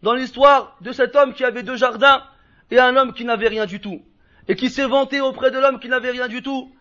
dans 0.03 0.13
l'histoire 0.13 0.77
de 0.81 0.91
cet 0.91 1.15
homme 1.15 1.33
qui 1.33 1.43
avait 1.43 1.63
deux 1.63 1.75
jardins, 1.75 2.23
et 2.71 2.79
un 2.79 2.95
homme 2.95 3.13
qui 3.13 3.25
n'avait 3.25 3.47
rien 3.47 3.65
du 3.65 3.79
tout, 3.79 4.01
et 4.47 4.55
qui 4.55 4.69
s'est 4.69 4.85
vanté 4.85 5.21
auprès 5.21 5.51
de 5.51 5.59
l'homme 5.59 5.79
qui 5.79 5.89
n'avait 5.89 6.11
rien 6.11 6.27
du 6.27 6.41
tout. 6.41 6.71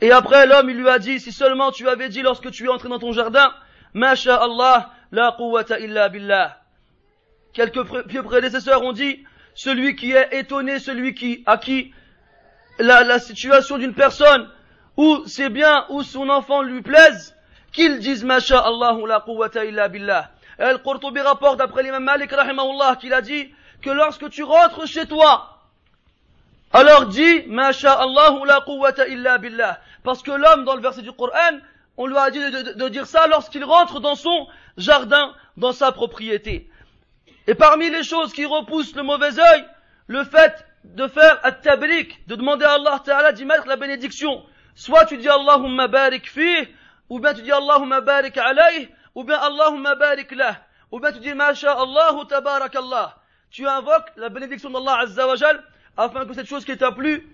Et 0.00 0.12
après, 0.12 0.46
l'homme, 0.46 0.70
il 0.70 0.76
lui 0.76 0.88
a 0.88 0.98
dit, 0.98 1.18
si 1.18 1.32
seulement 1.32 1.72
tu 1.72 1.88
avais 1.88 2.08
dit 2.08 2.22
lorsque 2.22 2.50
tu 2.50 2.66
es 2.66 2.68
entré 2.68 2.88
dans 2.88 2.98
ton 2.98 3.12
jardin, 3.12 3.52
Allah, 3.94 4.92
la 5.10 5.34
quwwata 5.36 5.80
illa 5.80 6.08
billah. 6.08 6.60
Quelques 7.52 8.06
pieux 8.06 8.22
prédécesseurs 8.22 8.84
ont 8.84 8.92
dit, 8.92 9.24
celui 9.54 9.96
qui 9.96 10.12
est 10.12 10.28
étonné, 10.38 10.78
celui 10.78 11.14
qui, 11.14 11.42
à 11.46 11.56
qui 11.56 11.92
la, 12.78 13.04
la 13.04 13.18
situation 13.18 13.78
d'une 13.78 13.94
personne, 13.94 14.48
ou 14.96 15.22
c'est 15.26 15.48
bien, 15.48 15.86
ou 15.90 16.02
son 16.02 16.28
enfant 16.28 16.62
lui 16.62 16.82
plaise, 16.82 17.34
qu'il 17.72 17.98
dise, 17.98 18.24
Allah, 18.24 18.96
la 19.06 19.20
quwwata 19.20 19.64
illa 19.64 19.88
billah. 19.88 20.30
Al-Qurtubi 20.58 21.20
rapporte 21.20 21.58
d'après 21.58 21.82
l'imam 21.82 22.02
Malik, 22.02 22.32
rahimahullah, 22.32 22.96
qu'il 22.96 23.14
a 23.14 23.20
dit, 23.20 23.52
que 23.82 23.90
lorsque 23.90 24.28
tu 24.30 24.42
rentres 24.42 24.86
chez 24.86 25.06
toi, 25.06 25.58
alors 26.72 27.06
dis, 27.06 27.44
Masha'Allah 27.46 28.38
la 28.44 28.60
quwwata 28.60 29.08
illa 29.08 29.38
billah. 29.38 29.80
Parce 30.02 30.22
que 30.22 30.30
l'homme, 30.30 30.64
dans 30.64 30.74
le 30.74 30.82
verset 30.82 31.02
du 31.02 31.12
Coran, 31.12 31.58
on 31.96 32.06
lui 32.06 32.16
a 32.16 32.30
dit 32.30 32.38
de, 32.38 32.88
dire 32.88 33.06
ça 33.06 33.26
lorsqu'il 33.26 33.64
rentre 33.64 34.00
dans 34.00 34.14
son 34.14 34.46
jardin, 34.76 35.34
dans 35.56 35.72
sa 35.72 35.92
propriété. 35.92 36.70
Et 37.46 37.54
parmi 37.54 37.90
les 37.90 38.02
choses 38.02 38.32
qui 38.32 38.44
repoussent 38.44 38.94
le 38.94 39.02
mauvais 39.02 39.38
œil, 39.38 39.64
le 40.06 40.24
fait 40.24 40.66
de 40.84 41.06
faire 41.06 41.40
at-tabrik, 41.42 42.26
de 42.26 42.34
demander 42.34 42.64
à 42.64 42.74
Allah 42.74 43.00
Ta'ala 43.04 43.32
d'y 43.32 43.44
mettre 43.44 43.66
la 43.66 43.76
bénédiction. 43.76 44.44
Soit 44.74 45.06
tu 45.06 45.16
dis 45.16 45.28
Allahumma 45.28 45.88
barik 45.88 46.28
fih, 46.28 46.68
ou 47.08 47.20
bien 47.20 47.34
tu 47.34 47.42
dis 47.42 47.52
Allahumma 47.52 48.00
barik 48.00 48.36
alayh, 48.36 48.88
ou 49.14 49.24
bien 49.24 49.36
Allahumma 49.36 49.94
barik 49.94 50.30
lah, 50.32 50.56
ou 50.90 51.00
bien 51.00 51.12
tu 51.12 51.18
dis 51.20 51.34
Masha'Allah 51.34 52.16
tabarakallah 52.28 53.18
tu 53.50 53.66
invoques 53.66 54.12
la 54.16 54.28
bénédiction 54.28 54.70
d'Allah 54.70 55.00
Azzawajal 55.00 55.62
afin 55.96 56.26
que 56.26 56.34
cette 56.34 56.46
chose 56.46 56.64
qui 56.64 56.76
t'a 56.76 56.92
plu 56.92 57.26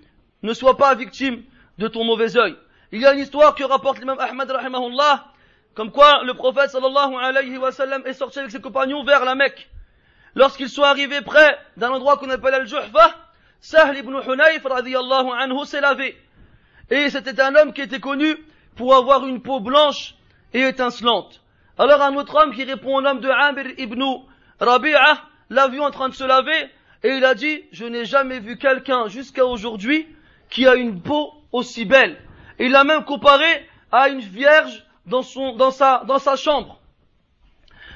ne 0.42 0.52
soit 0.52 0.76
pas 0.76 0.94
victime 0.94 1.42
de 1.78 1.88
ton 1.88 2.04
mauvais 2.04 2.37
œil. 2.37 2.57
Il 2.92 3.00
y 3.00 3.07
a 3.07 3.12
une 3.12 3.20
histoire 3.20 3.54
que 3.54 3.64
rapporte 3.64 3.98
l'imam 3.98 4.18
Ahmad 4.20 4.50
rahimahullah, 4.50 5.24
comme 5.74 5.90
quoi 5.90 6.22
le 6.22 6.35
prophète 6.35 6.70
sallallahu 6.70 7.16
alayhi 7.16 7.59
wa 7.59 7.72
sallam 7.72 8.02
est 8.07 8.12
sorti 8.12 8.38
avec 8.38 8.50
ses 8.52 8.61
compagnons 8.61 9.02
vers 9.02 9.24
la 9.24 9.35
Mecque. 9.35 9.68
Lorsqu'ils 10.37 10.68
sont 10.68 10.83
arrivés 10.83 11.20
près 11.20 11.59
d'un 11.76 11.90
endroit 11.90 12.16
qu'on 12.16 12.30
appelle 12.30 12.54
Al-Juhfa, 12.54 13.14
Sahl 13.64 13.96
ibn 13.96 14.12
Hunayf 14.12 14.62
radiyallahu 14.62 15.31
anhu 15.33 15.64
s'est 15.64 15.81
lavé. 15.81 16.14
Et 16.90 17.09
c'était 17.09 17.40
un 17.40 17.55
homme 17.55 17.72
qui 17.72 17.81
était 17.81 17.98
connu 17.98 18.37
pour 18.77 18.94
avoir 18.94 19.27
une 19.27 19.40
peau 19.40 19.59
blanche 19.59 20.16
et 20.53 20.68
étincelante. 20.68 21.40
Alors 21.79 22.03
un 22.03 22.14
autre 22.16 22.35
homme 22.35 22.55
qui 22.55 22.64
répond 22.64 22.96
au 22.96 23.00
nom 23.00 23.14
de 23.14 23.29
Amir 23.31 23.68
ibn 23.79 24.05
Rabi'ah 24.61 25.16
l'a 25.48 25.68
vu 25.68 25.81
en 25.81 25.90
train 25.90 26.11
de 26.11 26.14
se 26.14 26.24
laver 26.24 26.68
et 27.03 27.16
il 27.16 27.24
a 27.24 27.35
dit, 27.35 27.62
je 27.72 27.87
n'ai 27.87 28.05
jamais 28.05 28.38
vu 28.38 28.59
quelqu'un 28.59 29.09
jusqu'à 29.09 29.46
aujourd'hui 29.46 30.14
qui 30.50 30.66
a 30.66 30.74
une 30.74 31.00
peau 31.00 31.33
aussi 31.50 31.87
belle. 31.87 32.18
Il 32.59 32.70
l'a 32.70 32.85
même 32.85 33.07
comparé 33.07 33.66
à 33.90 34.11
une 34.11 34.20
vierge 34.20 34.85
dans, 35.07 35.22
son, 35.22 35.57
dans, 35.57 35.70
sa, 35.70 36.03
dans 36.07 36.18
sa 36.18 36.37
chambre. 36.37 36.81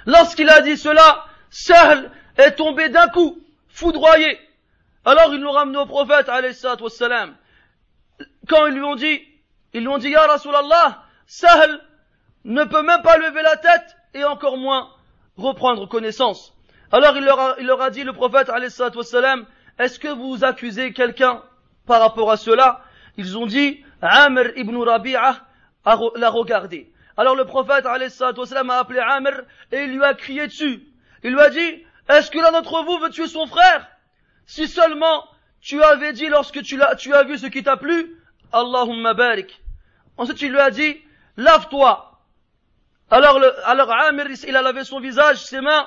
Lorsqu'il 0.06 0.48
a 0.48 0.62
dit 0.62 0.78
cela, 0.78 1.26
Sahl 1.50 2.10
est 2.38 2.52
tombé 2.52 2.88
d'un 2.88 3.08
coup, 3.08 3.38
foudroyé. 3.68 4.47
Alors 5.08 5.34
ils 5.34 5.40
l'ont 5.40 5.52
ramené 5.52 5.78
au 5.78 5.86
prophète, 5.86 6.28
wassalam. 6.28 7.34
Quand 8.46 8.66
ils 8.66 8.74
lui 8.74 8.82
ont 8.82 8.94
dit, 8.94 9.22
ils 9.72 9.80
lui 9.80 9.88
ont 9.88 9.96
dit, 9.96 10.10
Ya 10.10 10.26
Rasulallah, 10.26 11.02
Sahl 11.26 11.80
ne 12.44 12.62
peut 12.64 12.82
même 12.82 13.00
pas 13.00 13.16
lever 13.16 13.40
la 13.40 13.56
tête 13.56 13.96
et 14.12 14.22
encore 14.24 14.58
moins 14.58 14.90
reprendre 15.38 15.88
connaissance. 15.88 16.52
Alors 16.92 17.16
il 17.16 17.24
leur 17.24 17.40
a, 17.40 17.54
il 17.58 17.66
leur 17.66 17.80
a 17.80 17.88
dit, 17.88 18.04
le 18.04 18.12
prophète, 18.12 18.50
wassalam, 18.50 19.46
est-ce 19.78 19.98
que 19.98 20.08
vous 20.08 20.44
accusez 20.44 20.92
quelqu'un 20.92 21.42
par 21.86 22.02
rapport 22.02 22.30
à 22.30 22.36
cela? 22.36 22.82
Ils 23.16 23.38
ont 23.38 23.46
dit, 23.46 23.82
Amr 24.02 24.50
ibn 24.56 24.76
Rabi'ah 24.76 25.40
l'a 26.16 26.28
regardé. 26.28 26.92
Alors 27.16 27.34
le 27.34 27.46
prophète, 27.46 27.86
wassalam, 27.86 28.68
a 28.68 28.80
appelé 28.80 29.00
Amr 29.00 29.40
et 29.72 29.84
il 29.84 29.94
lui 29.94 30.04
a 30.04 30.12
crié 30.12 30.48
dessus. 30.48 30.82
Il 31.22 31.32
lui 31.32 31.40
a 31.40 31.48
dit, 31.48 31.82
est-ce 32.10 32.30
que 32.30 32.38
l'un 32.38 32.52
d'entre 32.52 32.84
vous 32.84 32.98
veut 32.98 33.08
tuer 33.08 33.26
son 33.26 33.46
frère? 33.46 33.88
Si 34.48 34.66
seulement 34.66 35.28
tu 35.60 35.80
avais 35.82 36.14
dit 36.14 36.26
lorsque 36.28 36.62
tu, 36.62 36.80
as, 36.82 37.22
vu 37.24 37.36
ce 37.36 37.46
qui 37.46 37.62
t'a 37.62 37.76
plu, 37.76 38.16
Allahumma 38.50 39.12
barik. 39.12 39.60
Ensuite 40.16 40.40
il 40.40 40.50
lui 40.50 40.58
a 40.58 40.70
dit, 40.70 40.96
lave-toi. 41.36 42.18
Alors, 43.10 43.38
le, 43.38 43.68
alors 43.68 43.92
Amr, 43.92 44.24
il 44.46 44.56
a 44.56 44.62
lavé 44.62 44.84
son 44.84 45.00
visage, 45.00 45.36
ses 45.44 45.60
mains, 45.60 45.86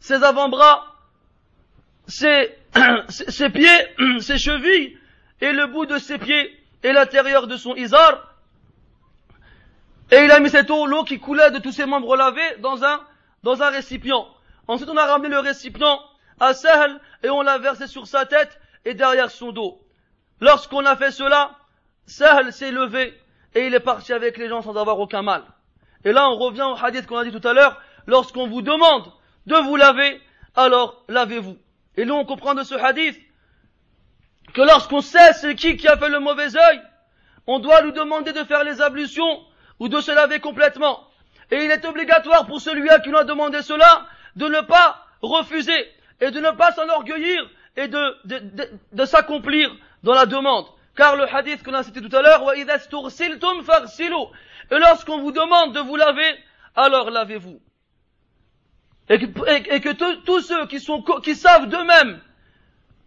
ses 0.00 0.22
avant-bras, 0.22 0.94
ses, 2.06 2.54
ses, 3.08 3.48
pieds, 3.48 3.88
ses 4.20 4.36
chevilles, 4.36 4.98
et 5.40 5.52
le 5.52 5.66
bout 5.66 5.86
de 5.86 5.96
ses 5.96 6.18
pieds, 6.18 6.62
et 6.82 6.92
l'intérieur 6.92 7.46
de 7.46 7.56
son 7.56 7.74
izar. 7.74 8.34
Et 10.10 10.24
il 10.24 10.30
a 10.30 10.40
mis 10.40 10.50
cette 10.50 10.70
eau, 10.70 10.84
l'eau 10.84 11.04
qui 11.04 11.18
coulait 11.18 11.50
de 11.52 11.58
tous 11.58 11.72
ses 11.72 11.86
membres 11.86 12.16
lavés, 12.16 12.56
dans 12.58 12.84
un, 12.84 13.00
dans 13.42 13.62
un 13.62 13.70
récipient. 13.70 14.28
Ensuite, 14.68 14.90
on 14.90 14.96
a 14.98 15.06
ramené 15.06 15.30
le 15.30 15.38
récipient 15.38 16.00
à 16.40 16.54
Sahl, 16.54 17.00
et 17.22 17.30
on 17.30 17.42
l'a 17.42 17.58
versé 17.58 17.86
sur 17.86 18.06
sa 18.06 18.26
tête, 18.26 18.60
et 18.84 18.94
derrière 18.94 19.30
son 19.30 19.52
dos. 19.52 19.80
Lorsqu'on 20.40 20.84
a 20.84 20.96
fait 20.96 21.10
cela, 21.10 21.52
Sahl 22.06 22.52
s'est 22.52 22.70
levé, 22.70 23.18
et 23.54 23.66
il 23.66 23.74
est 23.74 23.80
parti 23.80 24.12
avec 24.12 24.36
les 24.36 24.48
gens 24.48 24.62
sans 24.62 24.76
avoir 24.76 24.98
aucun 24.98 25.22
mal. 25.22 25.42
Et 26.04 26.12
là, 26.12 26.28
on 26.28 26.36
revient 26.36 26.62
au 26.62 26.76
hadith 26.76 27.06
qu'on 27.06 27.18
a 27.18 27.24
dit 27.24 27.32
tout 27.32 27.46
à 27.46 27.52
l'heure, 27.52 27.80
lorsqu'on 28.06 28.46
vous 28.46 28.62
demande 28.62 29.10
de 29.46 29.56
vous 29.56 29.76
laver, 29.76 30.20
alors 30.54 31.04
lavez-vous. 31.08 31.56
Et 31.96 32.04
nous, 32.04 32.14
on 32.14 32.24
comprend 32.24 32.54
de 32.54 32.62
ce 32.62 32.74
hadith 32.74 33.18
que 34.52 34.60
lorsqu'on 34.62 35.00
sait 35.00 35.32
c'est 35.32 35.54
qui 35.54 35.76
qui 35.76 35.88
a 35.88 35.96
fait 35.96 36.08
le 36.08 36.20
mauvais 36.20 36.56
œil, 36.56 36.82
on 37.46 37.58
doit 37.58 37.80
lui 37.82 37.92
demander 37.92 38.32
de 38.32 38.44
faire 38.44 38.64
les 38.64 38.80
ablutions 38.80 39.40
ou 39.80 39.88
de 39.88 40.00
se 40.00 40.12
laver 40.12 40.40
complètement. 40.40 41.08
Et 41.50 41.64
il 41.64 41.70
est 41.70 41.84
obligatoire 41.84 42.46
pour 42.46 42.60
celui 42.60 42.88
à 42.88 43.00
qui 43.00 43.10
l'on 43.10 43.18
a 43.18 43.24
demandé 43.24 43.62
cela 43.62 44.06
de 44.36 44.46
ne 44.46 44.60
pas 44.60 45.04
refuser 45.22 45.88
et 46.20 46.30
de 46.30 46.40
ne 46.40 46.50
pas 46.50 46.72
s'enorgueillir 46.72 47.48
et 47.76 47.88
de, 47.88 49.04
s'accomplir 49.04 49.74
dans 50.02 50.14
la 50.14 50.26
demande. 50.26 50.66
Car 50.96 51.16
le 51.16 51.24
hadith 51.32 51.62
qu'on 51.62 51.74
a 51.74 51.82
cité 51.82 52.00
tout 52.00 52.14
à 52.16 52.22
l'heure, 52.22 52.52
et 52.54 52.64
lorsqu'on 54.78 55.18
vous 55.18 55.32
demande 55.32 55.74
de 55.74 55.80
vous 55.80 55.96
laver, 55.96 56.38
alors 56.76 57.10
lavez-vous. 57.10 57.60
Et 59.08 59.18
que, 59.18 59.92
tous 60.24 60.40
ceux 60.40 60.66
qui 60.66 61.34
savent 61.34 61.68
d'eux-mêmes 61.68 62.20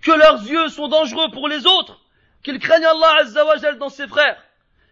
que 0.02 0.12
leurs 0.12 0.44
yeux 0.44 0.68
sont 0.68 0.90
dangereux 0.90 1.32
pour 1.32 1.48
les 1.48 1.66
autres, 1.66 2.02
qu'ils 2.44 2.60
craignent 2.60 2.86
Allah 2.86 3.22
Azzawajal 3.22 3.78
dans 3.78 3.90
ses 3.90 4.08
frères, 4.08 4.42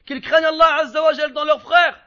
qu'ils 0.06 0.22
craignent 0.22 0.46
Allah 0.46 0.78
Azzawajal 0.82 1.34
dans 1.34 1.44
leurs 1.44 1.62
frères, 1.62 2.00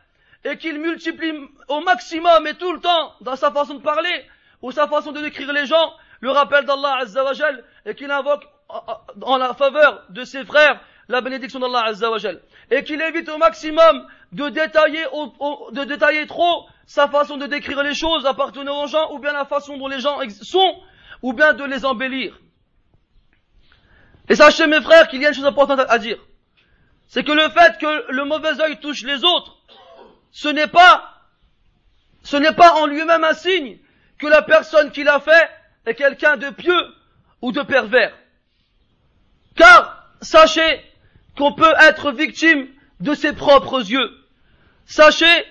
et 0.44 0.56
qu'ils 0.56 0.78
multiplient 0.78 1.48
au 1.68 1.80
maximum 1.80 2.46
et 2.46 2.54
tout 2.54 2.72
le 2.72 2.80
temps 2.80 3.14
dans 3.20 3.36
sa 3.36 3.50
façon 3.50 3.74
de 3.74 3.82
parler, 3.82 4.24
ou 4.62 4.72
sa 4.72 4.88
façon 4.88 5.12
de 5.12 5.20
décrire 5.20 5.52
les 5.52 5.66
gens, 5.66 5.92
le 6.20 6.30
rappel 6.30 6.64
d'Allah 6.64 6.98
Azzawajal, 7.00 7.64
et 7.86 7.94
qu'il 7.94 8.10
invoque 8.10 8.44
en 8.68 9.36
la 9.36 9.54
faveur 9.54 10.04
de 10.10 10.24
ses 10.24 10.44
frères 10.44 10.80
la 11.08 11.20
bénédiction 11.20 11.58
d'Allah 11.58 11.84
Azzawajal. 11.86 12.40
Et 12.70 12.84
qu'il 12.84 13.00
évite 13.00 13.28
au 13.28 13.38
maximum 13.38 14.06
de 14.32 14.48
détailler, 14.48 15.04
de 15.04 15.84
détailler 15.84 16.26
trop 16.26 16.66
sa 16.86 17.08
façon 17.08 17.36
de 17.36 17.46
décrire 17.46 17.82
les 17.82 17.94
choses 17.94 18.26
appartenant 18.26 18.84
aux 18.84 18.86
gens, 18.86 19.12
ou 19.12 19.18
bien 19.18 19.32
la 19.32 19.44
façon 19.44 19.76
dont 19.76 19.88
les 19.88 20.00
gens 20.00 20.18
sont, 20.42 20.82
ou 21.22 21.32
bien 21.32 21.52
de 21.52 21.64
les 21.64 21.84
embellir. 21.84 22.38
Et 24.28 24.34
sachez 24.34 24.66
mes 24.66 24.80
frères 24.80 25.08
qu'il 25.08 25.22
y 25.22 25.26
a 25.26 25.28
une 25.28 25.34
chose 25.34 25.46
importante 25.46 25.80
à 25.88 25.98
dire. 25.98 26.18
C'est 27.06 27.24
que 27.24 27.32
le 27.32 27.48
fait 27.48 27.78
que 27.78 28.12
le 28.12 28.24
mauvais 28.24 28.60
œil 28.60 28.78
touche 28.80 29.02
les 29.02 29.24
autres, 29.24 29.56
ce 30.30 30.48
n'est 30.48 30.66
pas, 30.66 31.14
ce 32.22 32.36
n'est 32.36 32.52
pas 32.52 32.74
en 32.74 32.86
lui-même 32.86 33.24
un 33.24 33.32
signe 33.32 33.78
que 34.18 34.26
la 34.26 34.42
personne 34.42 34.90
qui 34.90 35.04
l'a 35.04 35.20
fait 35.20 35.50
est 35.86 35.94
quelqu'un 35.94 36.36
de 36.36 36.50
pieux 36.50 36.94
ou 37.40 37.52
de 37.52 37.62
pervers. 37.62 38.12
Car 39.54 40.04
sachez 40.20 40.84
qu'on 41.36 41.52
peut 41.52 41.74
être 41.80 42.12
victime 42.12 42.68
de 43.00 43.14
ses 43.14 43.32
propres 43.32 43.80
yeux. 43.90 44.10
Sachez 44.86 45.46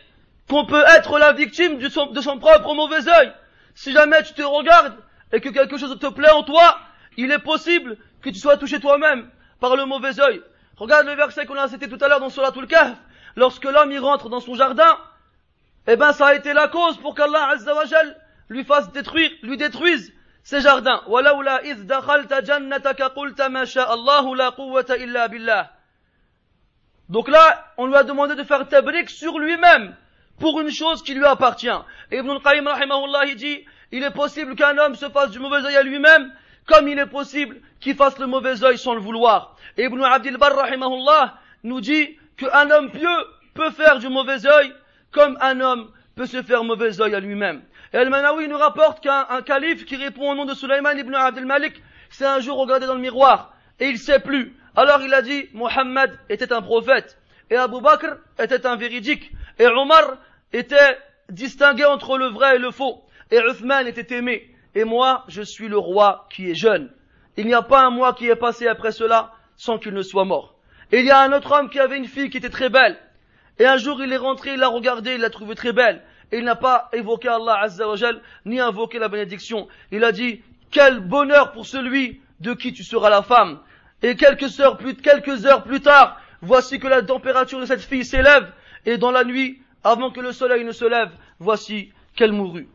qu'on 0.49 0.65
peut 0.65 0.83
être 0.95 1.17
la 1.19 1.33
victime 1.33 1.77
de 1.77 1.89
son, 1.89 2.39
propre 2.39 2.73
mauvais 2.73 3.07
œil. 3.07 3.31
Si 3.75 3.91
jamais 3.91 4.23
tu 4.23 4.33
te 4.33 4.41
regardes 4.41 4.95
et 5.31 5.41
que 5.41 5.49
quelque 5.49 5.77
chose 5.77 5.97
te 5.99 6.07
plaît 6.07 6.31
en 6.31 6.43
toi, 6.43 6.79
il 7.17 7.31
est 7.31 7.39
possible 7.39 7.97
que 8.21 8.29
tu 8.29 8.39
sois 8.39 8.57
touché 8.57 8.79
toi-même 8.79 9.29
par 9.59 9.75
le 9.75 9.85
mauvais 9.85 10.19
œil. 10.19 10.41
Regarde 10.77 11.07
le 11.07 11.15
verset 11.15 11.45
qu'on 11.45 11.55
a 11.55 11.67
cité 11.67 11.89
tout 11.89 11.97
à 12.01 12.07
l'heure 12.07 12.19
dans 12.19 12.29
Suratul 12.29 12.67
Kahf. 12.67 12.97
Lorsque 13.35 13.65
l'homme 13.65 13.91
y 13.91 13.97
rentre 13.97 14.29
dans 14.29 14.39
son 14.39 14.55
jardin, 14.55 14.97
eh 15.85 15.95
ben 15.95 16.11
ça 16.11 16.27
a 16.27 16.33
été 16.35 16.53
la 16.53 16.67
cause 16.67 16.97
pour 16.97 17.15
qu'Allah 17.15 17.49
Azzawajal 17.49 18.17
lui 18.49 18.63
fasse 18.63 18.91
détruire, 18.91 19.31
lui 19.43 19.57
détruise 19.57 20.13
ses 20.43 20.61
jardins. 20.61 21.01
Donc 27.09 27.29
là, 27.29 27.65
on 27.77 27.87
lui 27.87 27.95
a 27.95 28.03
demandé 28.03 28.35
de 28.35 28.43
faire 28.43 28.67
tabrik 28.67 29.09
sur 29.09 29.39
lui-même 29.39 29.95
pour 30.39 30.59
une 30.61 30.71
chose 30.71 31.03
qui 31.03 31.13
lui 31.13 31.25
appartient. 31.25 31.67
Et 32.11 32.17
Ibn 32.17 32.29
al-Qayyim 32.29 32.67
rahimahullah, 32.67 33.33
dit, 33.35 33.65
il 33.91 34.03
est 34.03 34.11
possible 34.11 34.55
qu'un 34.55 34.77
homme 34.77 34.95
se 34.95 35.09
fasse 35.09 35.31
du 35.31 35.39
mauvais 35.39 35.65
œil 35.65 35.75
à 35.75 35.83
lui-même, 35.83 36.31
comme 36.65 36.87
il 36.87 36.99
est 36.99 37.07
possible 37.07 37.57
qu'il 37.79 37.95
fasse 37.95 38.19
le 38.19 38.27
mauvais 38.27 38.63
œil 38.63 38.77
sans 38.77 38.93
le 38.93 39.01
vouloir. 39.01 39.55
Et 39.77 39.85
Ibn 39.85 40.03
Abdil 40.03 40.37
rahimahullah 40.37 41.35
nous 41.63 41.81
dit 41.81 42.17
qu'un 42.37 42.69
homme 42.71 42.91
pieux 42.91 43.25
peut 43.53 43.71
faire 43.71 43.99
du 43.99 44.09
mauvais 44.09 44.45
œil 44.45 44.73
comme 45.11 45.37
un 45.41 45.59
homme 45.61 45.91
peut 46.15 46.25
se 46.25 46.41
faire 46.41 46.63
mauvais 46.63 46.99
œil 47.01 47.15
à 47.15 47.19
lui-même. 47.19 47.61
Et 47.93 47.97
Al-Manawi 47.97 48.47
nous 48.47 48.57
rapporte 48.57 49.01
qu'un 49.01 49.41
calife 49.45 49.85
qui 49.85 49.95
répond 49.95 50.31
au 50.31 50.35
nom 50.35 50.45
de 50.45 50.53
Sulaiman 50.53 50.97
ibn 50.97 51.15
Abdel 51.15 51.45
Malik 51.45 51.81
s'est 52.09 52.25
un 52.25 52.39
jour 52.39 52.57
regardé 52.57 52.85
dans 52.85 52.95
le 52.95 53.01
miroir 53.01 53.53
et 53.79 53.87
il 53.87 53.97
sait 53.97 54.19
plus. 54.19 54.57
Alors 54.75 55.01
il 55.01 55.13
a 55.13 55.21
dit, 55.21 55.47
Mohammed 55.53 56.11
était 56.29 56.51
un 56.51 56.61
prophète 56.61 57.17
et 57.49 57.55
Abu 57.55 57.79
Bakr 57.79 58.17
était 58.39 58.65
un 58.65 58.75
véridique 58.75 59.31
et 59.57 59.67
Omar 59.67 60.17
était 60.51 60.97
distingué 61.29 61.85
entre 61.85 62.17
le 62.17 62.27
vrai 62.27 62.57
et 62.57 62.59
le 62.59 62.71
faux 62.71 63.03
et 63.31 63.39
Uthman 63.39 63.87
était 63.87 64.15
aimé 64.15 64.53
et 64.75 64.83
moi 64.83 65.23
je 65.29 65.41
suis 65.41 65.69
le 65.69 65.77
roi 65.77 66.27
qui 66.29 66.51
est 66.51 66.55
jeune. 66.55 66.91
Il 67.37 67.45
n'y 67.45 67.53
a 67.53 67.61
pas 67.61 67.85
un 67.85 67.89
mois 67.89 68.13
qui 68.13 68.27
est 68.27 68.35
passé 68.35 68.67
après 68.67 68.91
cela 68.91 69.31
sans 69.55 69.77
qu'il 69.77 69.93
ne 69.93 70.01
soit 70.01 70.25
mort. 70.25 70.55
Et 70.91 70.99
il 70.99 71.05
y 71.05 71.11
a 71.11 71.21
un 71.21 71.31
autre 71.31 71.57
homme 71.57 71.69
qui 71.69 71.79
avait 71.79 71.97
une 71.97 72.07
fille 72.07 72.29
qui 72.29 72.37
était 72.37 72.49
très 72.49 72.69
belle. 72.69 72.97
Et 73.59 73.65
un 73.65 73.77
jour 73.77 74.01
il 74.03 74.11
est 74.11 74.17
rentré, 74.17 74.53
il 74.53 74.59
l'a 74.59 74.67
regardée, 74.67 75.13
il 75.13 75.21
l'a 75.21 75.29
trouvée 75.29 75.55
très 75.55 75.71
belle 75.71 76.01
il 76.31 76.43
n'a 76.43 76.55
pas 76.55 76.89
évoqué 76.93 77.27
Allah 77.27 77.59
Azza 77.61 77.87
wa 77.87 77.95
ni 78.45 78.59
invoqué 78.59 78.99
la 78.99 79.07
bénédiction. 79.07 79.67
Il 79.91 80.03
a 80.03 80.11
dit, 80.11 80.41
quel 80.71 80.99
bonheur 80.99 81.51
pour 81.51 81.65
celui 81.65 82.21
de 82.39 82.53
qui 82.53 82.73
tu 82.73 82.83
seras 82.83 83.09
la 83.09 83.21
femme. 83.21 83.59
Et 84.03 84.15
quelques 84.15 84.59
heures 84.59 84.77
plus, 84.77 85.81
tard, 85.81 86.21
voici 86.41 86.79
que 86.79 86.87
la 86.87 87.01
température 87.01 87.59
de 87.59 87.65
cette 87.65 87.81
fille 87.81 88.05
s'élève, 88.05 88.51
et 88.85 88.97
dans 88.97 89.11
la 89.11 89.23
nuit, 89.23 89.61
avant 89.83 90.11
que 90.11 90.19
le 90.19 90.31
soleil 90.31 90.63
ne 90.63 90.71
se 90.71 90.85
lève, 90.85 91.09
voici 91.39 91.91
qu'elle 92.15 92.31
mourut. 92.31 92.67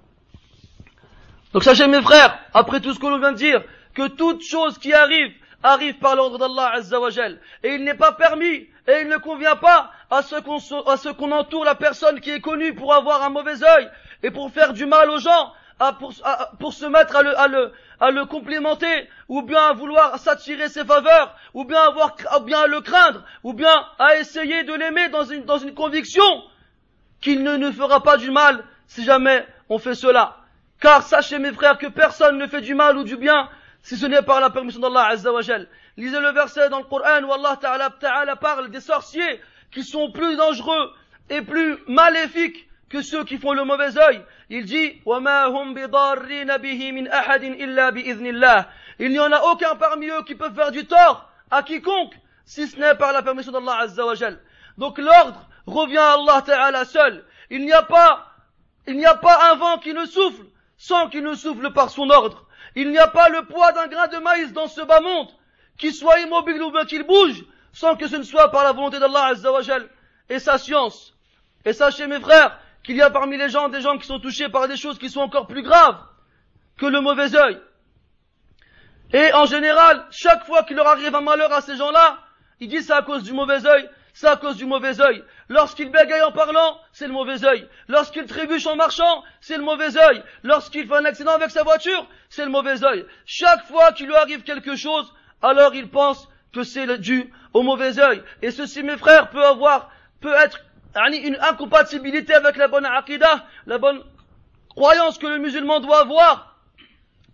Donc 1.53 1.62
sachez 1.65 1.87
mes 1.87 2.03
frères, 2.03 2.38
après 2.55 2.81
tout 2.81 2.93
ce 2.95 2.99
que 2.99 3.07
l'on 3.07 3.19
vient 3.19 3.33
de 3.33 3.37
dire, 3.37 3.62
que 3.95 4.09
toute 4.09 4.43
chose 4.43 4.79
qui 4.79 4.93
arrive, 4.93 5.33
arrive 5.62 5.99
par 5.99 6.17
l'ordre 6.17 6.38
d'Allah 6.38 6.73
Azza 6.75 6.99
wa 6.99 7.11
Et 7.62 7.75
il 7.75 7.85
n'est 7.85 7.95
pas 7.95 8.12
permis 8.12 8.67
et 8.88 9.03
il 9.03 9.09
ne 9.09 9.19
convient 9.19 9.57
pas 9.57 9.93
à 10.12 10.20
ce 10.20 10.37
qu'on, 10.37 10.59
à 10.59 11.14
qu'on 11.14 11.33
entoure 11.33 11.64
la 11.64 11.75
personne 11.75 12.20
qui 12.20 12.31
est 12.31 12.40
connue 12.40 12.75
pour 12.75 12.92
avoir 12.92 13.22
un 13.22 13.31
mauvais 13.31 13.64
œil 13.64 13.88
et 14.22 14.31
pour 14.31 14.51
faire 14.51 14.75
du 14.75 14.85
mal 14.85 15.09
aux 15.09 15.18
gens, 15.18 15.53
à, 15.81 15.94
pour, 15.94 16.12
pour 16.61 16.75
se 16.75 16.85
mettre 16.85 17.16
à 17.16 17.22
le, 17.22 17.38
à 17.40 17.48
le, 17.48 17.72
à 17.98 18.11
le 18.11 18.27
complémenter, 18.27 19.09
ou 19.29 19.40
bien 19.40 19.70
à 19.70 19.72
vouloir 19.72 20.18
s'attirer 20.18 20.68
ses 20.68 20.85
faveurs, 20.85 21.35
ou 21.55 21.64
bien 21.64 21.81
avoir, 21.81 22.14
ou 22.37 22.40
bien 22.40 22.61
à 22.61 22.66
le 22.66 22.83
craindre, 22.83 23.25
ou 23.42 23.55
bien 23.55 23.87
à 23.98 24.16
essayer 24.16 24.64
de 24.64 24.75
l'aimer 24.75 25.09
dans 25.09 25.25
une, 25.25 25.44
dans 25.44 25.57
une 25.57 25.72
conviction 25.72 26.22
qu'il 27.22 27.42
ne 27.42 27.57
nous 27.57 27.72
fera 27.72 28.03
pas 28.03 28.18
du 28.18 28.31
mal 28.31 28.64
si 28.87 29.05
jamais 29.05 29.46
on 29.70 29.79
fait 29.79 29.94
cela. 29.94 30.37
Car 30.79 31.03
sachez 31.03 31.38
mes 31.38 31.53
frères 31.53 31.79
que 31.79 31.87
personne 31.87 32.37
ne 32.37 32.46
fait 32.46 32.61
du 32.61 32.75
mal 32.75 32.98
ou 32.98 33.05
du 33.05 33.16
bien 33.16 33.48
si 33.83 33.96
ce 33.96 34.05
n'est 34.05 34.22
par 34.22 34.40
la 34.40 34.51
permission 34.51 34.81
d'Allah 34.81 35.07
Azza 35.07 35.31
Lisez 35.96 36.20
le 36.20 36.33
verset 36.33 36.68
dans 36.68 36.79
le 36.79 36.85
Coran 36.85 37.22
où 37.25 37.33
Allah 37.33 37.59
Ta'ala 37.98 38.37
parle 38.37 38.70
des 38.70 38.81
sorciers 38.81 39.40
qui 39.73 39.83
sont 39.83 40.11
plus 40.13 40.37
dangereux 40.37 40.93
et 41.31 41.43
plus 41.43 41.79
maléfiques 41.89 42.69
que 42.89 43.03
ceux 43.03 43.25
qui 43.25 43.39
font 43.39 43.53
le 43.53 43.65
mauvais 43.65 43.99
œil. 43.99 44.23
Il 44.51 44.67
dit 44.67 45.01
Il 48.99 49.11
n'y 49.11 49.19
en 49.19 49.33
a 49.33 49.41
aucun 49.51 49.75
parmi 49.77 50.09
eux 50.09 50.23
qui 50.27 50.35
peut 50.35 50.51
faire 50.51 50.71
du 50.71 50.87
tort 50.87 51.31
à 51.51 51.63
quiconque 51.63 52.15
si 52.45 52.67
ce 52.67 52.79
n'est 52.79 52.95
par 52.95 53.13
la 53.13 53.23
permission 53.23 53.53
d'Allah 53.53 53.79
Azza 53.81 54.05
wa 54.05 54.15
Donc 54.77 54.99
l'ordre 54.99 55.49
revient 55.67 55.97
à 55.97 56.13
Allah 56.15 56.43
Ta'ala 56.45 56.85
seul. 56.85 57.25
Il 57.51 57.65
n'y 57.65 57.73
a 57.73 57.83
pas 57.83 58.29
il 58.87 58.97
n'y 58.97 59.07
a 59.07 59.15
pas 59.15 59.53
un 59.53 59.55
vent 59.55 59.79
qui 59.79 59.95
ne 59.95 60.05
souffle 60.05 60.45
sans 60.77 61.09
qu'il 61.09 61.23
ne 61.23 61.35
souffle 61.35 61.73
par 61.73 61.91
son 61.91 62.11
ordre. 62.11 62.47
Il 62.75 62.91
n'y 62.91 62.99
a 62.99 63.07
pas 63.07 63.29
le 63.29 63.45
poids 63.45 63.73
d'un 63.73 63.87
grain 63.87 64.09
de 64.09 64.19
maïs 64.19 64.53
dans 64.53 64.67
ce 64.67 64.81
bas 64.81 65.01
monde 65.01 65.29
qu'il 65.79 65.95
soit 65.95 66.21
immobile 66.21 66.61
ou 66.63 66.71
bien 66.71 66.85
qu'il 66.85 67.05
bouge, 67.05 67.45
sans 67.73 67.97
que 67.97 68.09
ce 68.09 68.17
ne 68.17 68.23
soit 68.23 68.51
par 68.51 68.65
la 68.65 68.73
volonté 68.73 68.99
d'Allah 68.99 69.27
Azzawajal 69.27 69.89
et 70.29 70.39
sa 70.39 70.59
science. 70.59 71.15
Et 71.65 71.73
sachez 71.73 72.07
mes 72.07 72.21
frères, 72.21 72.59
qu'il 72.83 72.97
y 72.97 73.03
a 73.03 73.11
parmi 73.11 73.37
les 73.37 73.49
gens 73.49 73.69
des 73.69 73.81
gens 73.81 73.99
qui 73.99 74.07
sont 74.07 74.19
touchés 74.19 74.49
par 74.49 74.69
des 74.69 74.77
choses 74.77 74.99
qui 74.99 75.09
sont 75.09 75.21
encore 75.21 75.47
plus 75.47 75.63
graves 75.63 75.99
que 76.79 76.87
le 76.87 77.01
mauvais 77.01 77.35
œil. 77.37 77.61
Et 79.13 79.33
en 79.35 79.47
général, 79.47 80.07
chaque 80.11 80.45
fois 80.47 80.63
qu'il 80.63 80.77
leur 80.77 80.89
arrive 80.89 81.15
un 81.15 81.21
malheur 81.21 81.53
à 81.53 81.61
ces 81.61 81.77
gens-là, 81.77 82.19
ils 82.61 82.69
disent 82.69 82.87
c'est 82.87 82.93
à 82.93 83.03
cause 83.03 83.23
du 83.23 83.33
mauvais 83.33 83.67
œil, 83.67 83.89
c'est 84.15 84.27
à 84.27 84.37
cause 84.37 84.57
du 84.57 84.65
mauvais 84.65 85.01
œil. 85.01 85.23
Lorsqu'il 85.49 85.91
bégaye 85.91 86.23
en 86.23 86.33
parlant, 86.33 86.79
c'est 86.93 87.07
le 87.07 87.13
mauvais 87.13 87.45
œil. 87.45 87.69
Lorsqu'il 87.89 88.25
trébuche 88.25 88.67
en 88.67 88.77
marchant, 88.77 89.23
c'est 89.41 89.57
le 89.57 89.63
mauvais 89.63 89.97
œil. 89.99 90.23
Lorsqu'il 90.43 90.89
fait 90.89 90.97
un 90.97 91.05
accident 91.05 91.33
avec 91.33 91.51
sa 91.51 91.63
voiture, 91.63 92.07
c'est 92.31 92.45
le 92.45 92.51
mauvais 92.51 92.83
œil. 92.85 93.05
Chaque 93.27 93.67
fois 93.67 93.93
qu'il 93.93 94.07
lui 94.07 94.15
arrive 94.15 94.43
quelque 94.43 94.77
chose, 94.77 95.13
alors 95.43 95.75
il 95.75 95.91
pense 95.91 96.29
que 96.53 96.62
c'est 96.62 96.99
dû 96.99 97.33
au 97.53 97.62
mauvais 97.62 97.99
œil. 97.99 98.23
Et 98.43 98.51
ceci, 98.51 98.83
mes 98.83 98.97
frères, 98.97 99.31
peut 99.31 99.45
avoir, 99.45 99.91
peut 100.21 100.35
être 100.35 100.61
une 100.97 101.38
incompatibilité 101.41 102.35
avec 102.35 102.57
la 102.57 102.69
bonne 102.69 102.85
aqidah, 102.85 103.47
la 103.67 103.79
bonne 103.79 104.03
croyance 104.69 105.19
que 105.19 105.27
le 105.27 105.38
musulman 105.38 105.81
doit 105.81 106.01
avoir, 106.01 106.57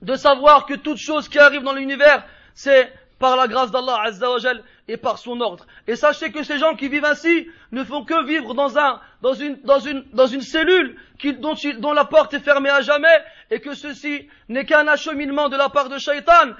de 0.02 0.14
savoir 0.14 0.66
que 0.66 0.74
toute 0.74 0.98
chose 0.98 1.28
qui 1.28 1.38
arrive 1.38 1.62
dans 1.62 1.72
l'univers, 1.72 2.24
c'est 2.54 2.92
par 3.18 3.36
la 3.36 3.48
grâce 3.48 3.72
d'Allah 3.72 4.00
Azzawajal 4.04 4.62
et 4.86 4.96
par 4.96 5.18
son 5.18 5.40
ordre. 5.40 5.66
Et 5.88 5.96
sachez 5.96 6.30
que 6.30 6.44
ces 6.44 6.58
gens 6.58 6.74
qui 6.76 6.88
vivent 6.88 7.04
ainsi 7.04 7.48
ne 7.72 7.82
font 7.82 8.04
que 8.04 8.24
vivre 8.24 8.54
dans 8.54 8.78
un, 8.78 9.00
dans 9.22 9.34
une, 9.34 9.60
dans 9.62 9.80
une, 9.80 10.04
dans 10.12 10.26
une 10.26 10.40
cellule 10.40 10.96
dont, 11.40 11.54
dont 11.78 11.92
la 11.92 12.04
porte 12.04 12.34
est 12.34 12.40
fermée 12.40 12.70
à 12.70 12.80
jamais 12.80 13.24
et 13.50 13.60
que 13.60 13.74
ceci 13.74 14.28
n'est 14.48 14.64
qu'un 14.64 14.86
acheminement 14.86 15.48
de 15.48 15.56
la 15.56 15.68
part 15.68 15.88
de 15.88 15.98
Shaitan 15.98 16.52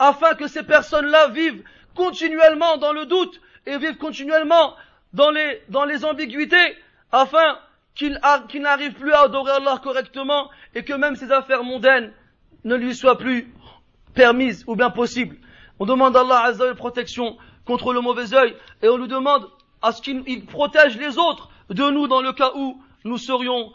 afin 0.00 0.34
que 0.34 0.48
ces 0.48 0.64
personnes-là 0.64 1.28
vivent 1.28 1.62
continuellement 2.00 2.78
dans 2.78 2.94
le 2.94 3.04
doute 3.04 3.42
et 3.66 3.76
vivent 3.76 3.98
continuellement 3.98 4.74
dans 5.12 5.30
les, 5.30 5.60
dans 5.68 5.84
les 5.84 6.06
ambiguïtés 6.06 6.76
afin 7.12 7.58
qu'ils 7.94 8.18
n'arrivent 8.62 8.94
plus 8.94 9.12
à 9.12 9.24
adorer 9.24 9.52
Allah 9.52 9.78
correctement 9.82 10.48
et 10.74 10.82
que 10.82 10.94
même 10.94 11.14
ces 11.14 11.30
affaires 11.30 11.62
mondaines 11.62 12.10
ne 12.64 12.74
lui 12.74 12.94
soient 12.94 13.18
plus 13.18 13.52
permises 14.14 14.64
ou 14.66 14.76
bien 14.76 14.88
possibles. 14.88 15.36
On 15.78 15.84
demande 15.84 16.16
à 16.16 16.20
Allah 16.20 16.40
Azza 16.44 16.74
protection 16.74 17.36
contre 17.66 17.92
le 17.92 18.00
mauvais 18.00 18.32
œil 18.32 18.56
et 18.82 18.88
on 18.88 18.96
lui 18.96 19.08
demande 19.08 19.46
à 19.82 19.92
ce 19.92 20.00
qu'il 20.00 20.46
protège 20.46 20.96
les 20.96 21.18
autres 21.18 21.50
de 21.68 21.90
nous 21.90 22.08
dans 22.08 22.22
le 22.22 22.32
cas 22.32 22.52
où 22.54 22.82
nous 23.04 23.18
serions 23.18 23.72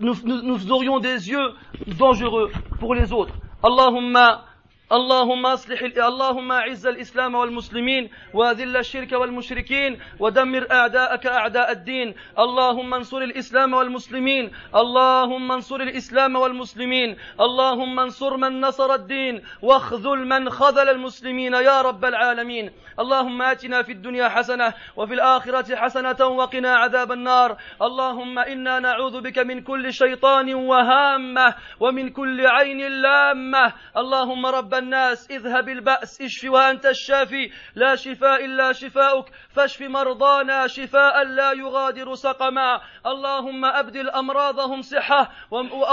nous, 0.00 0.14
nous, 0.24 0.42
nous 0.42 0.72
aurions 0.72 0.98
des 0.98 1.30
yeux 1.30 1.52
dangereux 1.86 2.50
pour 2.80 2.96
les 2.96 3.12
autres. 3.12 3.34
Allahumma 3.62 4.47
اللهم 4.92 5.46
أصلح 5.46 5.82
اللهم 5.82 6.52
أعز 6.52 6.86
الإسلام 6.86 7.34
والمسلمين 7.34 8.10
وأذل 8.34 8.76
الشرك 8.76 9.12
والمشركين 9.12 10.00
ودمر 10.18 10.66
أعداءك 10.72 11.26
أعداء 11.26 11.72
الدين. 11.72 12.14
اللهم 12.38 12.94
انصر 12.94 13.18
الإسلام 13.18 13.74
والمسلمين. 13.74 14.50
اللهم 14.74 15.52
انصر 15.52 15.80
الإسلام 15.80 16.36
والمسلمين. 16.36 17.16
اللهم 17.40 18.00
انصر 18.00 18.36
من 18.36 18.60
نصر 18.60 18.94
الدين 18.94 19.42
واخذل 19.62 20.18
من 20.26 20.50
خذل 20.50 20.88
المسلمين 20.88 21.52
يا 21.52 21.82
رب 21.82 22.04
العالمين. 22.04 22.72
اللهم 23.00 23.42
آتنا 23.42 23.82
في 23.82 23.92
الدنيا 23.92 24.28
حسنة 24.28 24.74
وفي 24.96 25.14
الآخرة 25.14 25.76
حسنة 25.76 26.26
وقنا 26.26 26.74
عذاب 26.76 27.12
النار. 27.12 27.56
اللهم 27.82 28.38
إنا 28.38 28.78
نعوذ 28.78 29.20
بك 29.20 29.38
من 29.38 29.60
كل 29.60 29.92
شيطان 29.92 30.54
وهامة 30.54 31.54
ومن 31.80 32.10
كل 32.10 32.46
عين 32.46 32.80
لامة. 33.02 33.72
اللهم 33.96 34.46
رب 34.46 34.77
الناس 34.78 35.30
اذهب 35.30 35.68
البأس 35.68 36.20
اشف 36.20 36.50
وأنت 36.50 36.86
الشافي. 36.86 37.50
لا 37.74 37.96
شفاء 37.96 38.44
إلا 38.44 38.72
شفاؤك 38.72 39.26
فاشف 39.50 39.82
مرضانا 39.82 40.66
شفاء 40.66 41.24
لا 41.24 41.52
يغادر 41.52 42.14
سقما. 42.14 42.80
اللهم 43.06 43.64
أبدل 43.64 44.10
أمراضهم 44.10 44.82
صحة 44.82 45.30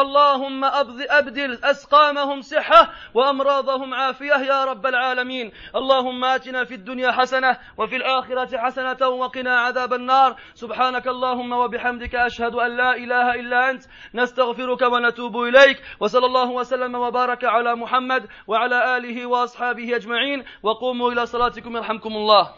اللهم 0.02 0.66
أبدل 1.10 1.60
أسقامهم 1.64 2.42
صحة 2.42 2.94
وأمراضهم 3.14 3.94
عافية 3.94 4.36
يا 4.36 4.66
رب 4.66 4.86
العالمين. 4.86 5.52
اللهم 5.76 6.26
آتنا 6.26 6.64
في 6.64 6.74
الدنيا 6.74 7.12
حسنة 7.12 7.58
وفي 7.78 7.96
الآخرة 7.96 8.58
حسنة 8.58 9.08
وقنا 9.08 9.60
عذاب 9.60 9.94
النار. 9.94 10.36
سبحانك 10.54 11.08
اللهم 11.08 11.52
وبحمدك 11.52 12.16
أشهد 12.16 12.56
أن 12.56 12.78
لا 12.78 12.96
إله 12.96 13.36
إلا 13.36 13.70
أنت. 13.70 13.84
نستغفرك 14.14 14.82
ونتوب 14.82 15.44
إليك. 15.44 15.84
وصلى 16.00 16.26
الله 16.26 16.50
وسلم 16.50 16.96
وبارك 16.96 17.44
على 17.44 17.76
محمد 17.76 18.28
وعلى 18.76 18.98
آله 18.98 19.26
وأصحابه 19.26 19.96
أجمعين 19.96 20.44
وقوموا 20.64 21.12
إلى 21.12 21.26
صلاتكم 21.26 21.76
يرحمكم 21.78 22.14
الله 22.16 22.50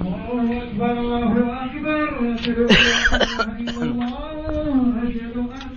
الله 0.00 0.62
أكبر 0.62 0.92
الله 0.92 1.64
أكبر 1.64 2.34
أشهد 2.34 2.58
أن 3.40 3.68
الله 3.68 5.02
أشهد 5.02 5.36
أن 5.36 5.72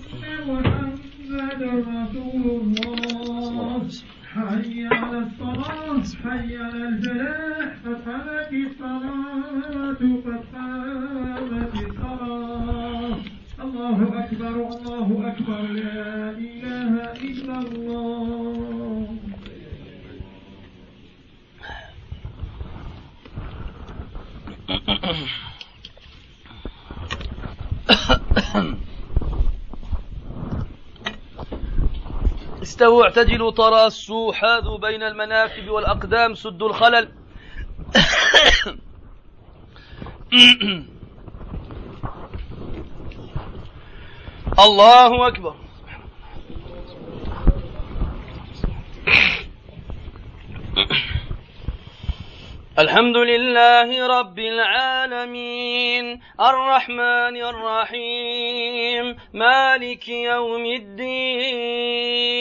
محمدا 0.48 1.72
رسول 1.88 2.46
الله 2.62 3.88
حي 4.34 4.88
على 4.92 5.18
الصلاة 5.18 6.04
حي 6.24 6.58
على 6.58 6.84
الفلاح 6.88 7.74
قد 7.86 8.54
الصلاة 8.54 9.31
لا 15.52 16.30
إله 16.30 16.94
إلا 17.14 17.58
الله 17.60 19.08
استووا 32.62 33.04
اعتدلوا 33.04 33.52
تراصوا 33.52 34.34
حاذوا 34.34 34.78
بين 34.78 35.04
المناكب 35.04 35.70
والأقدام 35.70 36.36
سدوا 36.36 36.70
الخلل 36.70 37.10
الله 44.66 45.28
أكبر. 45.28 45.56
الحمد 52.80 53.18
لله 53.18 54.20
رب 54.20 54.40
العالمين. 54.40 56.22
الرحمن 56.40 57.36
الرحيم. 57.38 59.16
مالك 59.34 60.10
يوم 60.10 60.66
الدين. 60.66 62.41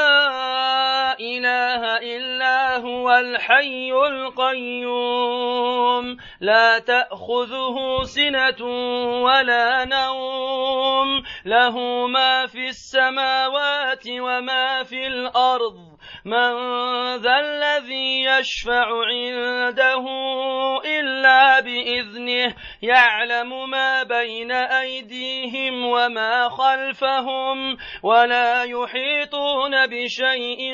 الحي 3.21 3.91
القيوم. 4.07 4.91
لا 6.39 6.79
تأخذه 6.79 8.03
سنة 8.03 8.65
ولا 9.23 9.85
نوم. 9.85 11.23
له 11.45 12.07
ما 12.07 12.45
في 12.47 12.67
السماوات 12.67 14.03
وما 14.07 14.83
في 14.83 15.07
الأرض. 15.07 15.91
من 16.25 16.53
ذا 17.15 17.39
الذي 17.39 18.23
يشفع 18.23 18.85
عنده 19.05 20.05
إلا 20.85 21.59
بإذنه 21.59 22.55
يعلم 22.81 23.69
ما 23.69 24.03
بين 24.03 24.51
أيديهم 24.51 25.85
وما 25.85 26.49
خلفهم 26.49 27.77
ولا 28.03 28.63
يحيطون 28.63 29.87
بشيء 29.87 30.73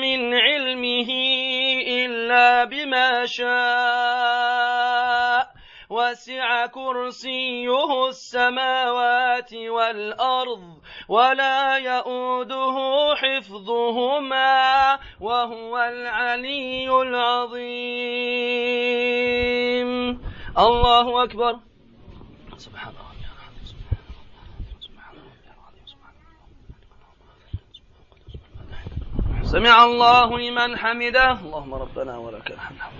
من 0.00 0.34
علمه 0.34 1.10
إلا 1.88 2.64
بما 2.64 3.26
شاء. 3.26 4.69
وسع 5.90 6.66
كرسيه 6.66 8.08
السماوات 8.08 9.54
والأرض 9.54 10.78
ولا 11.08 11.76
يؤوده 11.78 12.76
حفظهما 13.16 14.98
وهو 15.20 15.78
العلي 15.78 17.02
العظيم. 17.02 18.30
الله 20.58 21.24
أكبر. 21.24 21.58
سبحان 22.56 22.94
الله 22.94 23.10
سمع 29.42 29.84
الله 29.84 30.38
لمن 30.38 30.76
حمده. 30.78 31.32
اللهم 31.32 31.74
ربنا 31.74 32.18
ولك 32.18 32.50
الحمد. 32.50 32.99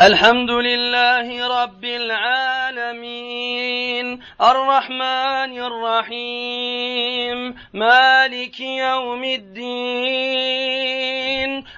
الحمد 0.00 0.50
لله 0.50 1.62
رب 1.62 1.84
العالمين 1.84 3.38
الرحمن 4.40 5.58
الرحيم 5.58 7.54
مالك 7.74 8.60
يوم 8.60 9.24
الدين 9.24 9.58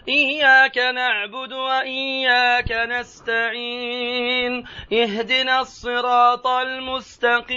إياك 0.08 0.78
نعبد 0.78 1.52
وإياك 1.52 2.72
نستعين 2.72 4.64
اهدنا 4.92 5.60
الصراط 5.60 6.46
المستقيم 6.46 7.52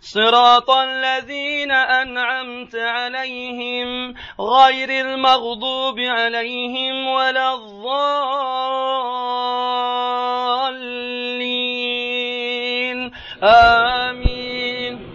صراط 0.00 0.70
الذين 0.70 1.70
أنعمت 1.70 2.74
عليهم 2.76 4.14
غير 4.40 4.90
المغضوب 4.90 5.98
عليهم 6.00 7.06
ولا 7.06 7.54
الضالين. 7.54 9.15
آمين. 13.42 15.06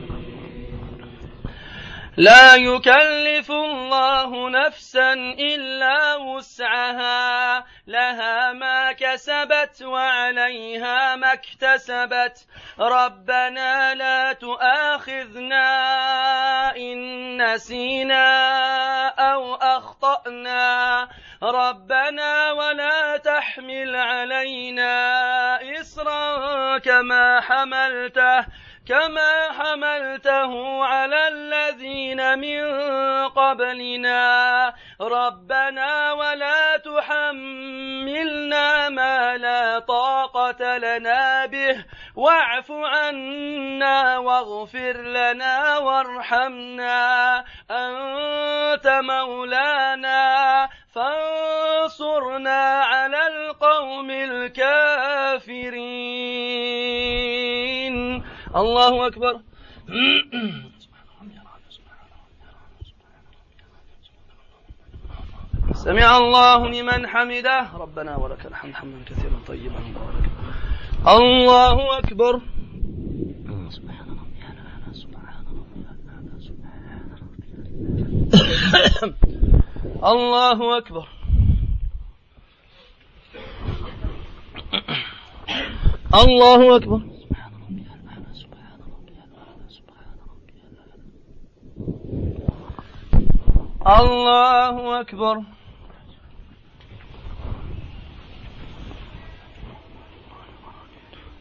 لا 2.18 2.56
يكلف 2.56 3.52
الله 3.52 4.50
نفسا 4.50 5.14
إلا 5.40 6.16
وسعها. 6.16 7.66
لها 7.88 8.54
ما 8.54 8.92
كسبت 8.92 9.82
وعليها 9.82 11.16
ما 11.16 11.34
اكتسبت. 11.34 12.48
ربنا 12.80 13.94
لا 13.94 14.34
تؤاخذنا 14.34 15.66
إن 16.76 17.54
نسينا 17.54 18.28
أو 19.08 19.56
أخطأنا. 19.56 21.08
ربنا 21.44 22.52
ولا 22.52 23.18
تحمل 23.18 23.96
علينا 23.96 24.94
إصرا 25.82 26.78
كما 26.78 27.42
حملته 27.42 28.46
كما 28.88 29.52
حملته 29.52 30.84
على 30.86 31.28
الذين 31.28 32.40
من 32.40 32.64
قبلنا. 33.30 34.74
ربنا 35.02 36.12
ولا 36.14 36.78
تحملنا 36.78 37.30
ما 38.90 39.38
لا 39.38 39.80
طاقة 39.80 40.78
لنا 40.78 41.46
به. 41.46 41.86
واعف 42.16 42.72
عنا 42.72 44.18
واغفر 44.18 44.98
لنا 44.98 45.78
وارحمنا. 45.78 47.38
أنت 47.72 48.88
مولانا. 48.88 50.70
فانصرنا 50.94 52.62
على 52.92 53.18
القوم 53.28 54.10
الكافرين. 54.12 55.44
الله 58.56 59.08
أكبر. 59.08 59.40
سمع 65.74 66.18
الله 66.18 66.70
لمن 66.70 67.08
حمده. 67.08 67.68
ربنا 67.74 68.18
ولك 68.18 68.46
الحمد 68.46 68.74
حمدا 68.74 69.06
كثيرا 69.06 69.40
طيبا. 69.48 69.80
مباركا 69.80 70.30
الله 71.08 71.98
أكبر. 71.98 72.42
الله 80.04 80.78
أكبر. 80.78 81.08
الله 86.14 86.76
أكبر. 86.76 87.02
الله 93.88 95.02
أكبر. 95.02 95.44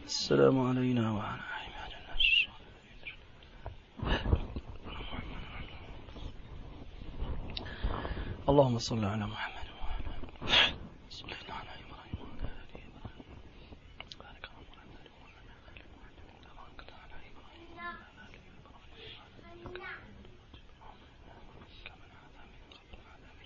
السلام 0.05 0.67
علينا 0.69 1.11
وعلى 1.11 1.41
عباد 1.41 1.91
اللهم 8.49 8.79
صل 8.79 9.05
على 9.05 9.25
محمد 9.27 9.67
وعلى 9.81 10.13
صلينا 11.09 11.53
على 11.53 11.69
إبراهيم 11.83 12.17
وعلى 12.21 12.49
ال 12.51 12.73
إبراهيم 12.89 13.25
بارك 14.19 14.45
على 14.51 14.65
محمد 14.71 15.05
وعلى 15.21 15.39
ال 15.41 15.85
محمد 15.93 16.17
بارك 16.57 16.89
على 17.01 17.15
إبراهيم 17.31 17.67
وعلى 17.77 18.21
ال 18.27 18.35
إبراهيم 18.45 20.05
كما 21.85 22.05
هذا 22.21 22.41
من 22.51 22.61
قبل 22.77 22.99
هذا 23.11 23.29
من 23.37 23.45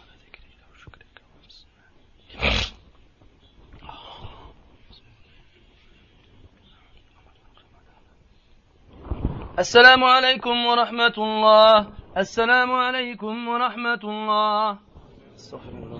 على 0.00 0.14
ذكرك 0.24 0.58
وشكرك 0.72 1.16
وحسن 1.34 1.68
السلام 9.60 10.04
عليكم 10.04 10.56
ورحمة 10.66 11.16
الله. 11.18 11.76
السلام 12.16 12.70
عليكم 12.72 13.34
ورحمة 13.48 14.02
الله. 14.04 14.78
استغفر 15.36 15.72
الله. 15.84 15.99